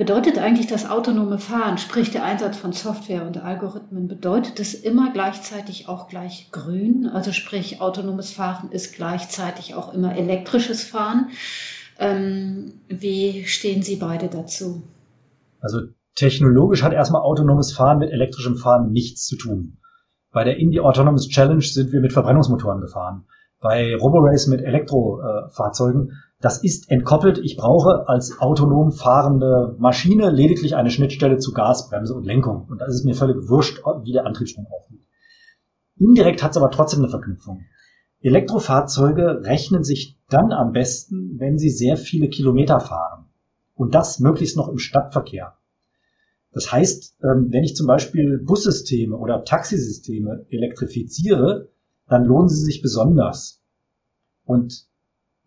Bedeutet 0.00 0.38
eigentlich 0.38 0.66
das 0.66 0.88
autonome 0.88 1.36
Fahren, 1.36 1.76
sprich 1.76 2.10
der 2.10 2.24
Einsatz 2.24 2.56
von 2.56 2.72
Software 2.72 3.26
und 3.26 3.36
Algorithmen, 3.44 4.08
bedeutet 4.08 4.58
es 4.58 4.72
immer 4.72 5.12
gleichzeitig 5.12 5.90
auch 5.90 6.08
gleich 6.08 6.48
grün? 6.52 7.06
Also 7.12 7.32
sprich 7.32 7.82
autonomes 7.82 8.30
Fahren 8.30 8.72
ist 8.72 8.94
gleichzeitig 8.94 9.74
auch 9.74 9.92
immer 9.92 10.16
elektrisches 10.16 10.84
Fahren. 10.84 11.28
Ähm, 11.98 12.80
wie 12.88 13.44
stehen 13.44 13.82
Sie 13.82 13.96
beide 13.96 14.28
dazu? 14.28 14.84
Also 15.60 15.80
technologisch 16.14 16.82
hat 16.82 16.94
erstmal 16.94 17.20
autonomes 17.20 17.74
Fahren 17.74 17.98
mit 17.98 18.10
elektrischem 18.10 18.56
Fahren 18.56 18.92
nichts 18.92 19.26
zu 19.26 19.36
tun. 19.36 19.76
Bei 20.32 20.44
der 20.44 20.56
Indie 20.56 20.80
Autonomous 20.80 21.28
Challenge 21.28 21.60
sind 21.60 21.92
wir 21.92 22.00
mit 22.00 22.14
Verbrennungsmotoren 22.14 22.80
gefahren. 22.80 23.26
Bei 23.60 23.94
Roborace 23.94 24.46
mit 24.46 24.62
Elektrofahrzeugen 24.62 26.12
das 26.40 26.62
ist 26.62 26.90
entkoppelt. 26.90 27.38
Ich 27.38 27.56
brauche 27.56 28.08
als 28.08 28.40
autonom 28.40 28.92
fahrende 28.92 29.76
Maschine 29.78 30.30
lediglich 30.30 30.74
eine 30.74 30.90
Schnittstelle 30.90 31.38
zu 31.38 31.52
Gasbremse 31.52 32.14
und 32.14 32.24
Lenkung. 32.24 32.66
Und 32.70 32.80
da 32.80 32.86
ist 32.86 32.94
es 32.94 33.04
mir 33.04 33.14
völlig 33.14 33.48
wurscht, 33.48 33.82
wie 34.04 34.12
der 34.12 34.24
Antriebsstrang 34.24 34.66
aufgeht. 34.66 35.00
Indirekt 35.98 36.42
hat 36.42 36.52
es 36.52 36.56
aber 36.56 36.70
trotzdem 36.70 37.00
eine 37.00 37.10
Verknüpfung. 37.10 37.66
Elektrofahrzeuge 38.22 39.42
rechnen 39.44 39.84
sich 39.84 40.18
dann 40.30 40.52
am 40.52 40.72
besten, 40.72 41.38
wenn 41.38 41.58
sie 41.58 41.70
sehr 41.70 41.98
viele 41.98 42.28
Kilometer 42.28 42.80
fahren. 42.80 43.26
Und 43.74 43.94
das 43.94 44.18
möglichst 44.18 44.56
noch 44.56 44.68
im 44.68 44.78
Stadtverkehr. 44.78 45.56
Das 46.52 46.72
heißt, 46.72 47.18
ähm, 47.22 47.48
wenn 47.50 47.64
ich 47.64 47.76
zum 47.76 47.86
Beispiel 47.86 48.38
Bussysteme 48.38 49.16
oder 49.16 49.44
Taxisysteme 49.44 50.46
elektrifiziere, 50.48 51.68
dann 52.08 52.24
lohnen 52.24 52.48
sie 52.48 52.64
sich 52.64 52.82
besonders. 52.82 53.62
Und 54.44 54.89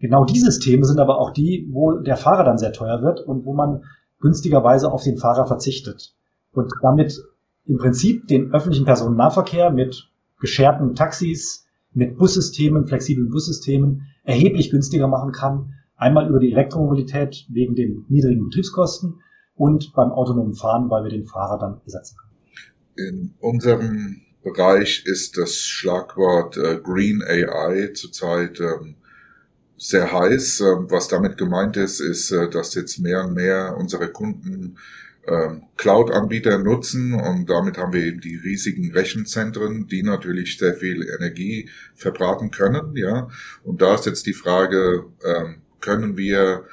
Genau 0.04 0.26
die 0.26 0.42
Systeme 0.42 0.84
sind 0.84 1.00
aber 1.00 1.18
auch 1.18 1.32
die, 1.32 1.66
wo 1.72 1.94
der 1.94 2.18
Fahrer 2.18 2.44
dann 2.44 2.58
sehr 2.58 2.74
teuer 2.74 3.02
wird 3.02 3.22
und 3.22 3.46
wo 3.46 3.54
man 3.54 3.86
günstigerweise 4.20 4.92
auf 4.92 5.02
den 5.02 5.18
Fahrer 5.18 5.48
verzichtet 5.48 6.14
und 6.52 6.70
damit 6.82 7.24
im 7.68 7.78
Prinzip 7.78 8.28
den 8.28 8.54
öffentlichen 8.54 8.84
Personennahverkehr 8.84 9.72
mit 9.72 10.10
gescherten 10.42 10.94
Taxis, 10.94 11.66
mit 11.94 12.18
Bussystemen, 12.18 12.86
flexiblen 12.86 13.30
Bussystemen 13.30 14.02
erheblich 14.26 14.72
günstiger 14.72 15.08
machen 15.08 15.32
kann. 15.32 15.74
Einmal 15.96 16.28
über 16.28 16.42
die 16.42 16.52
Elektromobilität 16.52 17.46
wegen 17.48 17.74
den 17.76 18.04
niedrigen 18.10 18.44
Betriebskosten 18.50 19.22
und 19.56 19.94
beim 19.96 20.12
autonomen 20.12 20.54
Fahren, 20.54 20.90
weil 20.90 21.06
wir 21.06 21.12
den 21.12 21.28
Fahrer 21.28 21.58
dann 21.58 21.80
ersetzen 21.86 22.18
können. 22.18 23.08
In 23.08 23.34
unserem 23.40 24.18
Bereich 24.44 25.06
ist 25.06 25.38
das 25.38 25.56
Schlagwort 25.56 26.58
äh, 26.58 26.82
Green 26.84 27.24
AI 27.24 27.94
zurzeit 27.94 28.60
ähm, 28.60 28.98
sehr 29.84 30.12
heiß. 30.12 30.62
Ähm, 30.62 30.86
was 30.90 31.08
damit 31.10 31.38
gemeint 31.38 31.78
ist, 31.78 32.00
ist, 32.00 32.32
äh, 32.32 32.50
dass 32.50 32.74
jetzt 32.74 33.00
mehr 33.00 33.26
und 33.26 33.34
mehr 33.34 33.76
unsere 33.78 34.08
Kunden 34.10 34.78
ähm, 35.28 35.64
Cloud-Anbieter 35.78 36.58
nutzen 36.58 37.14
und 37.14 37.50
damit 37.50 37.78
haben 37.78 37.94
wir 37.94 38.04
eben 38.04 38.20
die 38.20 38.36
riesigen 38.36 38.92
Rechenzentren, 38.92 39.88
die 39.88 40.04
natürlich 40.04 40.58
sehr 40.58 40.74
viel 40.74 41.08
Energie 41.08 41.70
verbraten 41.96 42.52
können, 42.52 42.96
ja. 42.96 43.30
Und 43.64 43.82
da 43.82 43.96
ist 43.96 44.06
jetzt 44.06 44.26
die 44.26 44.34
Frage, 44.34 45.06
ähm, 45.24 45.62
können 45.80 46.18
wir 46.18 46.66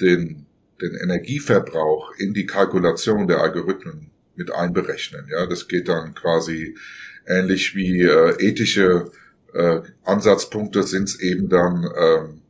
den, 0.00 0.46
den 0.80 0.94
Energieverbrauch 0.94 2.12
in 2.16 2.32
die 2.32 2.46
Kalkulation 2.46 3.28
der 3.28 3.42
Algorithmen 3.42 4.10
mit 4.34 4.50
einberechnen, 4.50 5.26
ja. 5.30 5.46
Das 5.46 5.68
geht 5.68 5.88
dann 5.88 6.14
quasi 6.14 6.76
ähnlich 7.26 7.74
wie 7.74 8.00
äh, 8.02 8.34
ethische 8.38 9.10
äh, 9.52 9.80
Ansatzpunkte 10.04 10.84
sind 10.84 11.08
es 11.08 11.20
eben 11.20 11.48
dann 11.48 11.86
ähm, 11.98 12.40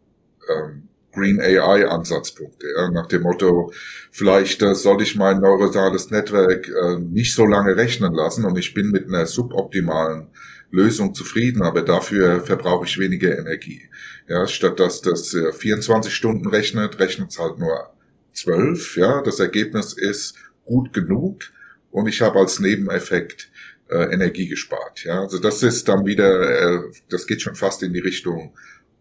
ähm, 0.50 0.88
Green 1.12 1.40
AI 1.40 1.88
Ansatzpunkte, 1.88 2.66
ja, 2.76 2.90
nach 2.90 3.06
dem 3.06 3.22
Motto, 3.22 3.72
vielleicht 4.12 4.62
äh, 4.62 4.74
soll 4.74 5.02
ich 5.02 5.16
mein 5.16 5.40
neuronales 5.40 6.10
Netzwerk 6.10 6.68
äh, 6.68 6.98
nicht 6.98 7.34
so 7.34 7.46
lange 7.46 7.76
rechnen 7.76 8.14
lassen 8.14 8.44
und 8.44 8.56
ich 8.56 8.74
bin 8.74 8.90
mit 8.90 9.08
einer 9.08 9.26
suboptimalen 9.26 10.28
Lösung 10.70 11.14
zufrieden, 11.14 11.62
aber 11.62 11.82
dafür 11.82 12.40
verbrauche 12.40 12.86
ich 12.86 12.98
weniger 12.98 13.36
Energie. 13.36 13.88
Ja, 14.28 14.46
statt 14.46 14.78
dass 14.78 15.00
das 15.00 15.34
äh, 15.34 15.52
24 15.52 16.14
Stunden 16.14 16.48
rechnet, 16.48 17.00
rechnet 17.00 17.30
es 17.30 17.38
halt 17.40 17.58
nur 17.58 17.90
12. 18.34 18.96
Ja, 18.96 19.22
das 19.22 19.40
Ergebnis 19.40 19.92
ist 19.92 20.36
gut 20.64 20.92
genug 20.92 21.42
und 21.90 22.06
ich 22.06 22.22
habe 22.22 22.38
als 22.38 22.60
Nebeneffekt 22.60 23.50
äh, 23.88 24.12
Energie 24.12 24.46
gespart. 24.46 25.02
Ja, 25.02 25.22
also 25.22 25.38
das 25.40 25.64
ist 25.64 25.88
dann 25.88 26.06
wieder, 26.06 26.78
äh, 26.78 26.82
das 27.08 27.26
geht 27.26 27.42
schon 27.42 27.56
fast 27.56 27.82
in 27.82 27.92
die 27.92 27.98
Richtung 27.98 28.54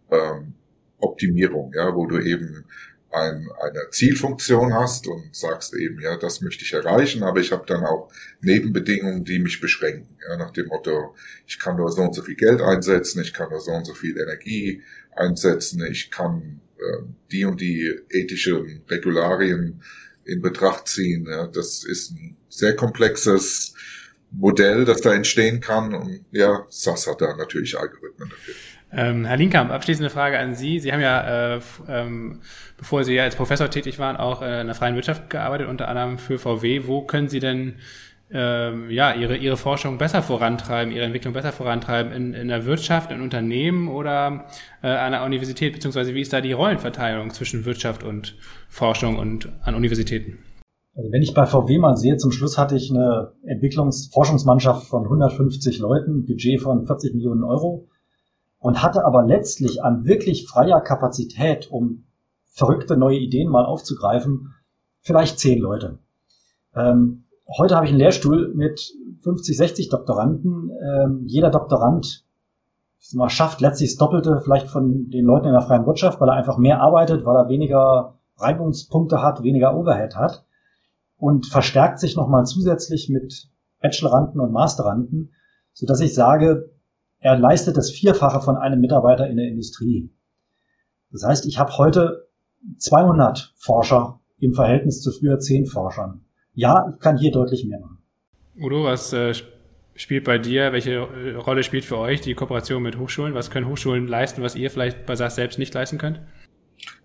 ähm, 0.09 0.55
Optimierung, 0.99 1.71
ja, 1.75 1.95
wo 1.95 2.05
du 2.05 2.19
eben 2.19 2.65
ein, 3.12 3.47
eine 3.59 3.89
Zielfunktion 3.91 4.73
hast 4.73 5.07
und 5.07 5.35
sagst 5.35 5.73
eben, 5.73 5.99
ja, 5.99 6.15
das 6.17 6.41
möchte 6.41 6.63
ich 6.63 6.73
erreichen, 6.73 7.23
aber 7.23 7.39
ich 7.39 7.51
habe 7.51 7.65
dann 7.65 7.83
auch 7.83 8.12
Nebenbedingungen, 8.41 9.23
die 9.25 9.39
mich 9.39 9.59
beschränken. 9.59 10.17
Ja, 10.27 10.38
nach 10.38 10.51
dem 10.51 10.67
Motto, 10.67 11.15
ich 11.47 11.59
kann 11.59 11.77
nur 11.77 11.91
so 11.91 12.03
und 12.03 12.13
so 12.13 12.21
viel 12.21 12.35
Geld 12.35 12.62
einsetzen, 12.62 13.21
ich 13.21 13.33
kann 13.33 13.49
nur 13.49 13.62
so 13.62 13.71
und 13.71 13.85
so 13.85 13.93
viel 13.93 14.17
Energie 14.17 14.83
einsetzen, 15.15 15.83
ich 15.89 16.12
kann 16.12 16.62
äh, 16.77 17.03
die 17.31 17.45
und 17.45 17.59
die 17.62 17.91
ethischen 18.09 18.83
Regularien 18.88 19.81
in 20.25 20.41
Betracht 20.41 20.88
ziehen. 20.88 21.25
Ja, 21.27 21.47
das 21.47 21.83
ist 21.83 22.12
ein 22.12 22.38
sehr 22.47 22.75
komplexes 22.75 23.73
Modell, 24.31 24.85
das 24.85 25.01
da 25.01 25.13
entstehen 25.13 25.59
kann 25.59 25.95
und 25.95 26.25
ja, 26.31 26.65
SAS 26.69 27.07
hat 27.07 27.21
da 27.21 27.35
natürlich 27.35 27.77
Algorithmen 27.77 28.29
dafür. 28.29 28.53
Ähm, 28.91 29.25
Herr 29.25 29.38
Linkamp, 29.38 29.71
abschließende 29.71 30.10
Frage 30.10 30.39
an 30.39 30.56
Sie. 30.56 30.80
Sie 30.80 30.91
haben 30.91 31.02
ja, 31.02 31.56
äh, 31.56 31.60
ähm, 31.88 32.41
bevor 32.78 33.04
Sie 33.04 33.13
ja 33.13 33.23
als 33.23 33.36
Professor 33.36 33.69
tätig 33.69 33.99
waren, 33.99 34.17
auch 34.17 34.41
äh, 34.41 34.62
in 34.62 34.67
der 34.67 34.75
freien 34.75 34.95
Wirtschaft 34.95 35.30
gearbeitet, 35.30 35.67
unter 35.67 35.88
anderem 35.88 36.17
für 36.17 36.39
VW. 36.39 36.88
Wo 36.88 37.02
können 37.04 37.28
Sie 37.28 37.39
denn 37.39 37.75
ähm, 38.32 38.89
ja, 38.89 39.13
ihre, 39.13 39.38
ihre 39.38 39.58
Forschung 39.58 39.97
besser 39.97 40.21
vorantreiben, 40.21 40.93
ihre 40.93 41.06
Entwicklung 41.06 41.34
besser 41.34 41.52
vorantreiben 41.52 42.12
in, 42.12 42.34
in 42.34 42.47
der 42.47 42.65
Wirtschaft, 42.65 43.12
in 43.12 43.21
Unternehmen 43.21 43.89
oder 43.89 44.45
äh, 44.84 44.88
an 44.88 45.12
der 45.12 45.23
Universität, 45.23 45.73
beziehungsweise 45.73 46.13
wie 46.13 46.21
ist 46.21 46.34
da 46.34 46.41
die 46.41 46.54
Rollenverteilung 46.54 47.32
zwischen 47.32 47.65
Wirtschaft 47.65 48.04
und 48.04 48.36
Forschung 48.69 49.17
und 49.17 49.49
an 49.62 49.75
Universitäten? 49.75 50.39
Also 50.95 51.12
wenn 51.12 51.21
ich 51.21 51.34
bei 51.34 51.45
VW 51.45 51.78
mal 51.78 51.95
sehe, 51.95 52.17
zum 52.17 52.32
Schluss 52.32 52.58
hatte 52.58 52.75
ich 52.75 52.91
eine 52.91 53.34
Entwicklungs-Forschungsmannschaft 53.45 54.88
von 54.88 55.04
150 55.04 55.80
Leuten, 55.80 56.25
Budget 56.25 56.62
von 56.62 56.86
40 56.86 57.13
Millionen 57.13 57.43
Euro 57.43 57.88
und 58.60 58.84
hatte 58.84 59.06
aber 59.06 59.26
letztlich 59.26 59.84
an 59.84 60.06
wirklich 60.06 60.48
freier 60.48 60.82
Kapazität, 60.82 61.72
um 61.72 62.06
verrückte 62.45 62.98
neue 62.98 63.17
Ideen 63.17 63.50
mal 63.50 63.65
aufzugreifen, 63.65 64.54
vielleicht 65.00 65.39
zehn 65.39 65.60
Leute. 65.60 66.00
Ähm, 66.76 67.24
heute 67.58 67.76
habe 67.76 67.86
ich 67.86 67.91
einen 67.91 68.00
Lehrstuhl 68.00 68.54
mit 68.54 68.93
50, 69.22 69.58
60 69.58 69.89
Doktoranden. 69.89 70.72
Ähm, 70.82 71.24
jeder 71.26 71.50
Doktorand 71.50 72.26
mal, 73.13 73.30
schafft 73.30 73.62
letztlich 73.62 73.91
das 73.91 73.98
Doppelte 73.98 74.41
vielleicht 74.43 74.67
von 74.67 75.10
den 75.10 75.26
Leuten 75.26 75.48
in 75.48 75.54
der 75.54 75.62
freien 75.62 75.86
Wirtschaft, 75.86 76.19
weil 76.19 76.30
er 76.30 76.36
einfach 76.36 76.58
mehr 76.58 76.82
arbeitet, 76.82 77.26
weil 77.26 77.36
er 77.36 77.50
weniger 77.50 78.15
Reibungspunkte 78.38 79.22
hat, 79.22 79.41
weniger 79.41 79.76
Overhead 79.76 80.15
hat 80.15 80.45
und 81.17 81.48
verstärkt 81.48 82.00
sich 82.00 82.15
nochmal 82.15 82.45
zusätzlich 82.45 83.10
mit 83.10 83.50
Bacheloranden 83.82 84.39
und 84.41 84.52
Masteranden, 84.52 85.34
so 85.74 85.86
dass 85.86 86.02
ich 86.02 86.13
sage, 86.13 86.69
er 87.19 87.38
leistet 87.38 87.77
das 87.77 87.91
Vierfache 87.91 88.41
von 88.41 88.58
einem 88.58 88.79
Mitarbeiter 88.79 89.27
in 89.27 89.38
der 89.38 89.47
Industrie. 89.47 90.10
Das 91.12 91.23
heißt, 91.23 91.45
ich 91.45 91.58
habe 91.60 91.77
heute 91.77 92.27
200 92.77 93.53
Forscher 93.58 94.19
im 94.39 94.53
Verhältnis 94.53 95.01
zu 95.01 95.12
früher 95.12 95.39
10 95.39 95.65
Forschern. 95.65 96.21
Ja, 96.53 96.91
ich 96.93 96.99
kann 96.99 97.17
hier 97.17 97.32
deutlich 97.32 97.65
mehr 97.65 97.79
machen. 97.79 97.97
Udo, 98.58 98.84
was 98.84 99.13
äh, 99.13 99.34
spielt 99.95 100.23
bei 100.23 100.38
dir, 100.38 100.71
welche 100.71 100.91
äh, 100.91 101.36
Rolle 101.36 101.63
spielt 101.63 101.86
für 101.86 101.97
euch 101.97 102.21
die 102.21 102.36
Kooperation 102.36 102.82
mit 102.84 102.97
Hochschulen? 102.97 103.34
Was 103.34 103.51
können 103.51 103.67
Hochschulen 103.67 104.08
leisten, 104.08 104.41
was 104.41 104.55
ihr 104.55 104.69
vielleicht 104.69 105.05
bei 105.05 105.15
SAS 105.15 105.36
selbst 105.36 105.60
nicht 105.60 105.73
leisten 105.73 105.97
könnt? 105.97 106.21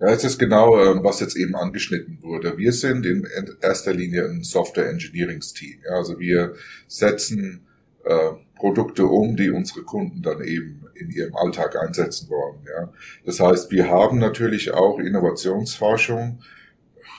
Ja, 0.00 0.08
es 0.08 0.24
ist 0.24 0.38
genau, 0.38 0.76
äh, 0.78 1.02
was 1.02 1.20
jetzt 1.20 1.36
eben 1.36 1.56
angeschnitten 1.56 2.18
wurde. 2.22 2.56
Wir 2.56 2.72
sind 2.72 3.06
in 3.06 3.26
erster 3.60 3.92
Linie 3.92 4.24
ein 4.24 4.42
Software 4.42 4.88
Engineerings 4.88 5.52
Team. 5.52 5.80
Ja, 5.84 5.96
also 5.96 6.18
wir 6.18 6.54
setzen 6.86 7.66
äh, 8.04 8.30
Produkte 8.56 9.06
um, 9.06 9.36
die 9.36 9.50
unsere 9.50 9.82
Kunden 9.82 10.22
dann 10.22 10.42
eben 10.42 10.84
in 10.94 11.10
ihrem 11.10 11.34
Alltag 11.34 11.76
einsetzen 11.76 12.28
wollen. 12.30 12.60
Ja. 12.66 12.92
Das 13.24 13.40
heißt, 13.40 13.70
wir 13.70 13.88
haben 13.88 14.18
natürlich 14.18 14.72
auch 14.72 14.98
Innovationsforschung. 14.98 16.40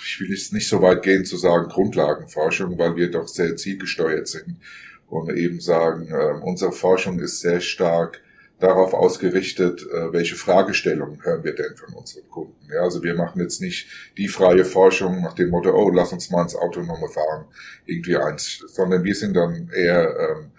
Ich 0.04 0.20
will 0.20 0.30
jetzt 0.30 0.54
nicht 0.54 0.68
so 0.68 0.82
weit 0.82 1.04
gehen 1.04 1.26
zu 1.26 1.38
sagen 1.38 1.68
Grundlagenforschung, 1.68 2.78
weil 2.78 2.96
wir 2.96 3.12
doch 3.12 3.28
sehr 3.28 3.56
zielgesteuert 3.56 4.28
sind 4.28 4.58
und 5.08 5.30
eben 5.36 5.60
sagen, 5.60 6.08
äh, 6.10 6.40
unsere 6.42 6.72
Forschung 6.72 7.20
ist 7.20 7.42
sehr 7.42 7.62
stark 7.62 8.22
darauf 8.60 8.94
ausgerichtet, 8.94 9.86
äh, 9.92 10.14
welche 10.14 10.36
Fragestellungen 10.36 11.24
hören 11.24 11.44
wir 11.44 11.54
denn 11.54 11.76
von 11.76 11.94
unseren 11.94 12.28
Kunden. 12.30 12.56
Ja, 12.74 12.82
also 12.82 13.04
wir 13.04 13.16
machen 13.16 13.42
jetzt 13.42 13.62
nicht 13.62 13.88
die 14.18 14.28
freie 14.28 14.64
Forschung 14.64 15.22
nach 15.22 15.34
dem 15.34 15.50
Motto, 15.50 15.72
oh, 15.76 15.90
lass 15.90 16.14
uns 16.14 16.32
mal 16.32 16.44
ins 16.44 16.56
autonome 16.56 17.10
Fahren 17.10 17.46
irgendwie 17.86 18.16
eins, 18.16 18.64
sondern 18.68 19.04
wir 19.04 19.16
sind 19.16 19.36
dann 19.36 19.70
eher 19.76 20.16
ähm, 20.18 20.52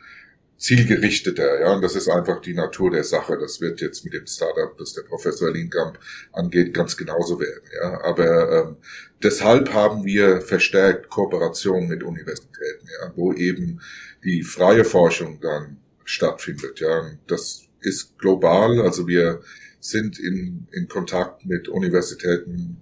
zielgerichteter, 0.58 1.60
ja, 1.60 1.74
und 1.74 1.82
das 1.82 1.96
ist 1.96 2.08
einfach 2.08 2.40
die 2.40 2.54
Natur 2.54 2.90
der 2.90 3.04
Sache. 3.04 3.36
Das 3.38 3.60
wird 3.60 3.80
jetzt 3.80 4.04
mit 4.04 4.14
dem 4.14 4.26
Startup, 4.26 4.76
das 4.78 4.94
der 4.94 5.02
Professor 5.02 5.50
Linkamp 5.50 5.98
angeht, 6.32 6.72
ganz 6.72 6.96
genauso 6.96 7.38
werden, 7.40 7.64
ja. 7.74 8.00
Aber 8.02 8.52
ähm, 8.52 8.76
deshalb 9.22 9.72
haben 9.72 10.04
wir 10.04 10.40
verstärkt 10.40 11.10
Kooperation 11.10 11.88
mit 11.88 12.02
Universitäten, 12.02 12.88
ja, 13.00 13.12
wo 13.16 13.32
eben 13.32 13.80
die 14.24 14.42
freie 14.42 14.84
Forschung 14.84 15.40
dann 15.40 15.78
stattfindet, 16.04 16.80
ja. 16.80 17.00
Und 17.00 17.18
das 17.26 17.66
ist 17.80 18.18
global, 18.18 18.80
also 18.80 19.06
wir 19.06 19.42
sind 19.80 20.18
in, 20.18 20.66
in 20.72 20.88
Kontakt 20.88 21.44
mit 21.44 21.68
Universitäten 21.68 22.78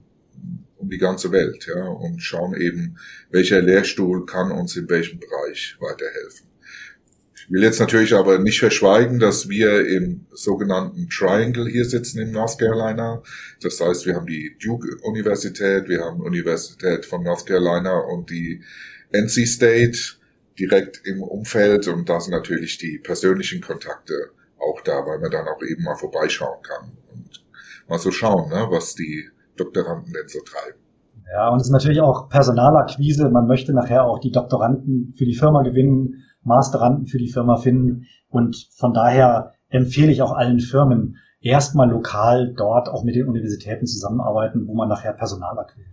um 0.77 0.91
die 0.91 0.99
ganze 0.99 1.33
Welt, 1.33 1.67
ja, 1.67 1.83
und 1.87 2.21
schauen 2.21 2.55
eben, 2.55 2.99
welcher 3.31 3.61
Lehrstuhl 3.61 4.27
kann 4.27 4.53
uns 4.53 4.77
in 4.77 4.89
welchem 4.89 5.19
Bereich 5.19 5.77
weiterhelfen. 5.81 6.47
Ich 7.35 7.51
will 7.51 7.63
jetzt 7.63 7.81
natürlich 7.81 8.15
aber 8.15 8.39
nicht 8.39 8.59
verschweigen, 8.59 9.19
dass 9.19 9.49
wir 9.49 9.87
im 9.87 10.27
sogenannten 10.33 11.09
Triangle 11.11 11.69
hier 11.69 11.85
sitzen 11.85 12.21
in 12.21 12.31
North 12.31 12.59
Carolina. 12.59 13.23
Das 13.61 13.81
heißt, 13.81 14.07
wir 14.07 14.15
haben 14.15 14.27
die 14.27 14.57
Duke 14.63 14.89
Universität, 15.03 15.89
wir 15.89 16.01
haben 16.01 16.21
Universität 16.21 17.05
von 17.05 17.23
North 17.23 17.45
Carolina 17.47 17.99
und 17.99 18.31
die 18.31 18.63
NC 19.13 19.47
State 19.47 19.99
direkt 20.59 21.03
im 21.05 21.23
Umfeld 21.23 21.89
und 21.89 22.09
da 22.09 22.21
sind 22.21 22.33
natürlich 22.33 22.79
die 22.79 22.99
persönlichen 22.99 23.61
Kontakte 23.61 24.31
auch 24.59 24.81
da, 24.83 25.05
weil 25.05 25.19
man 25.19 25.31
dann 25.31 25.47
auch 25.47 25.63
eben 25.63 25.83
mal 25.83 25.97
vorbeischauen 25.97 26.63
kann 26.63 26.93
und 27.13 27.45
mal 27.89 27.99
so 27.99 28.11
schauen, 28.11 28.49
ne, 28.49 28.67
was 28.71 28.95
die 28.95 29.29
Doktoranden 29.57 30.13
denn 30.13 30.29
so 30.29 30.41
treiben. 30.41 30.79
Ja, 31.33 31.49
und 31.51 31.61
es 31.61 31.67
ist 31.67 31.73
natürlich 31.73 32.01
auch 32.01 32.29
Personalakquise. 32.29 33.29
Man 33.29 33.47
möchte 33.47 33.73
nachher 33.73 34.05
auch 34.05 34.21
die 34.21 34.31
Doktoranden 34.31 35.15
für 35.17 35.25
die 35.25 35.35
Firma 35.35 35.63
gewinnen 35.63 36.24
Masteranden 36.45 37.07
für 37.07 37.19
die 37.19 37.31
Firma 37.31 37.57
finden. 37.57 38.07
Und 38.29 38.69
von 38.77 38.93
daher 38.95 39.53
empfehle 39.69 40.13
ich 40.13 40.23
auch 40.23 40.33
allen 40.33 40.61
Firmen, 40.61 41.19
erstmal 41.41 41.91
lokal 41.91 42.55
dort 42.57 42.89
auch 42.89 43.05
mit 43.05 43.15
den 43.15 43.29
Universitäten 43.29 43.87
zusammenarbeiten, 43.87 44.67
wo 44.67 44.75
man 44.75 44.89
nachher 44.89 45.13
Personal 45.13 45.59
akquiriert. 45.59 45.91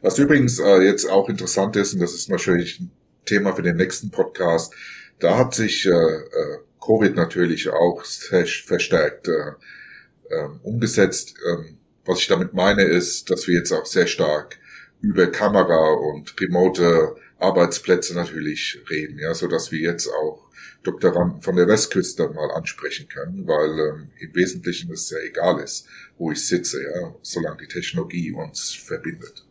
Was 0.00 0.18
übrigens 0.18 0.58
äh, 0.58 0.82
jetzt 0.82 1.10
auch 1.10 1.28
interessant 1.28 1.76
ist, 1.76 1.94
und 1.94 2.00
das 2.00 2.14
ist 2.14 2.30
natürlich 2.30 2.80
ein 2.80 2.90
Thema 3.24 3.52
für 3.52 3.62
den 3.62 3.76
nächsten 3.76 4.10
Podcast, 4.10 4.72
da 5.18 5.38
hat 5.38 5.54
sich 5.54 5.86
äh, 5.86 5.90
äh, 5.90 6.58
Covid 6.84 7.16
natürlich 7.16 7.70
auch 7.70 8.02
verstärkt 8.04 9.28
äh, 9.28 10.34
äh, 10.34 10.48
umgesetzt. 10.62 11.34
Ähm, 11.50 11.78
was 12.04 12.20
ich 12.20 12.28
damit 12.28 12.54
meine, 12.54 12.82
ist, 12.82 13.30
dass 13.30 13.48
wir 13.48 13.56
jetzt 13.56 13.72
auch 13.72 13.86
sehr 13.86 14.06
stark 14.06 14.58
über 15.00 15.26
Kamera 15.26 15.92
und 15.92 16.34
remote 16.40 17.16
Arbeitsplätze 17.38 18.14
natürlich 18.14 18.80
reden, 18.90 19.18
ja, 19.18 19.34
so 19.34 19.46
dass 19.46 19.72
wir 19.72 19.80
jetzt 19.80 20.08
auch 20.08 20.46
Doktoranden 20.82 21.42
von 21.42 21.56
der 21.56 21.66
Westküste 21.66 22.28
mal 22.28 22.50
ansprechen 22.52 23.08
können, 23.08 23.46
weil 23.46 23.78
ähm, 23.78 24.10
im 24.20 24.34
Wesentlichen 24.34 24.92
es 24.92 25.10
ja 25.10 25.18
egal 25.18 25.60
ist, 25.60 25.88
wo 26.16 26.30
ich 26.30 26.46
sitze, 26.46 26.82
ja, 26.82 27.14
solange 27.22 27.58
die 27.58 27.66
Technologie 27.66 28.32
uns 28.32 28.72
verbindet. 28.72 29.44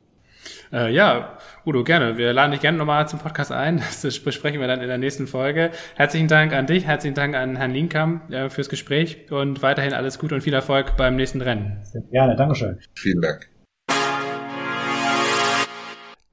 Äh, 0.71 0.93
ja, 0.93 1.37
Udo, 1.65 1.83
gerne. 1.83 2.17
Wir 2.17 2.33
laden 2.33 2.51
dich 2.51 2.61
gerne 2.61 2.77
nochmal 2.77 3.07
zum 3.07 3.19
Podcast 3.19 3.51
ein. 3.51 3.81
Das 4.01 4.19
besprechen 4.19 4.59
wir 4.59 4.67
dann 4.67 4.81
in 4.81 4.87
der 4.87 4.97
nächsten 4.97 5.27
Folge. 5.27 5.71
Herzlichen 5.95 6.27
Dank 6.27 6.53
an 6.53 6.67
dich, 6.67 6.85
herzlichen 6.85 7.15
Dank 7.15 7.35
an 7.35 7.55
Herrn 7.55 7.71
Linkam 7.71 8.21
äh, 8.29 8.49
fürs 8.49 8.69
Gespräch 8.69 9.31
und 9.31 9.61
weiterhin 9.61 9.93
alles 9.93 10.19
Gute 10.19 10.35
und 10.35 10.41
viel 10.41 10.53
Erfolg 10.53 10.95
beim 10.97 11.15
nächsten 11.15 11.41
Rennen. 11.41 11.79
Sehr 11.83 12.01
gerne, 12.11 12.35
Dankeschön. 12.35 12.79
Vielen 12.95 13.21
Dank. 13.21 13.54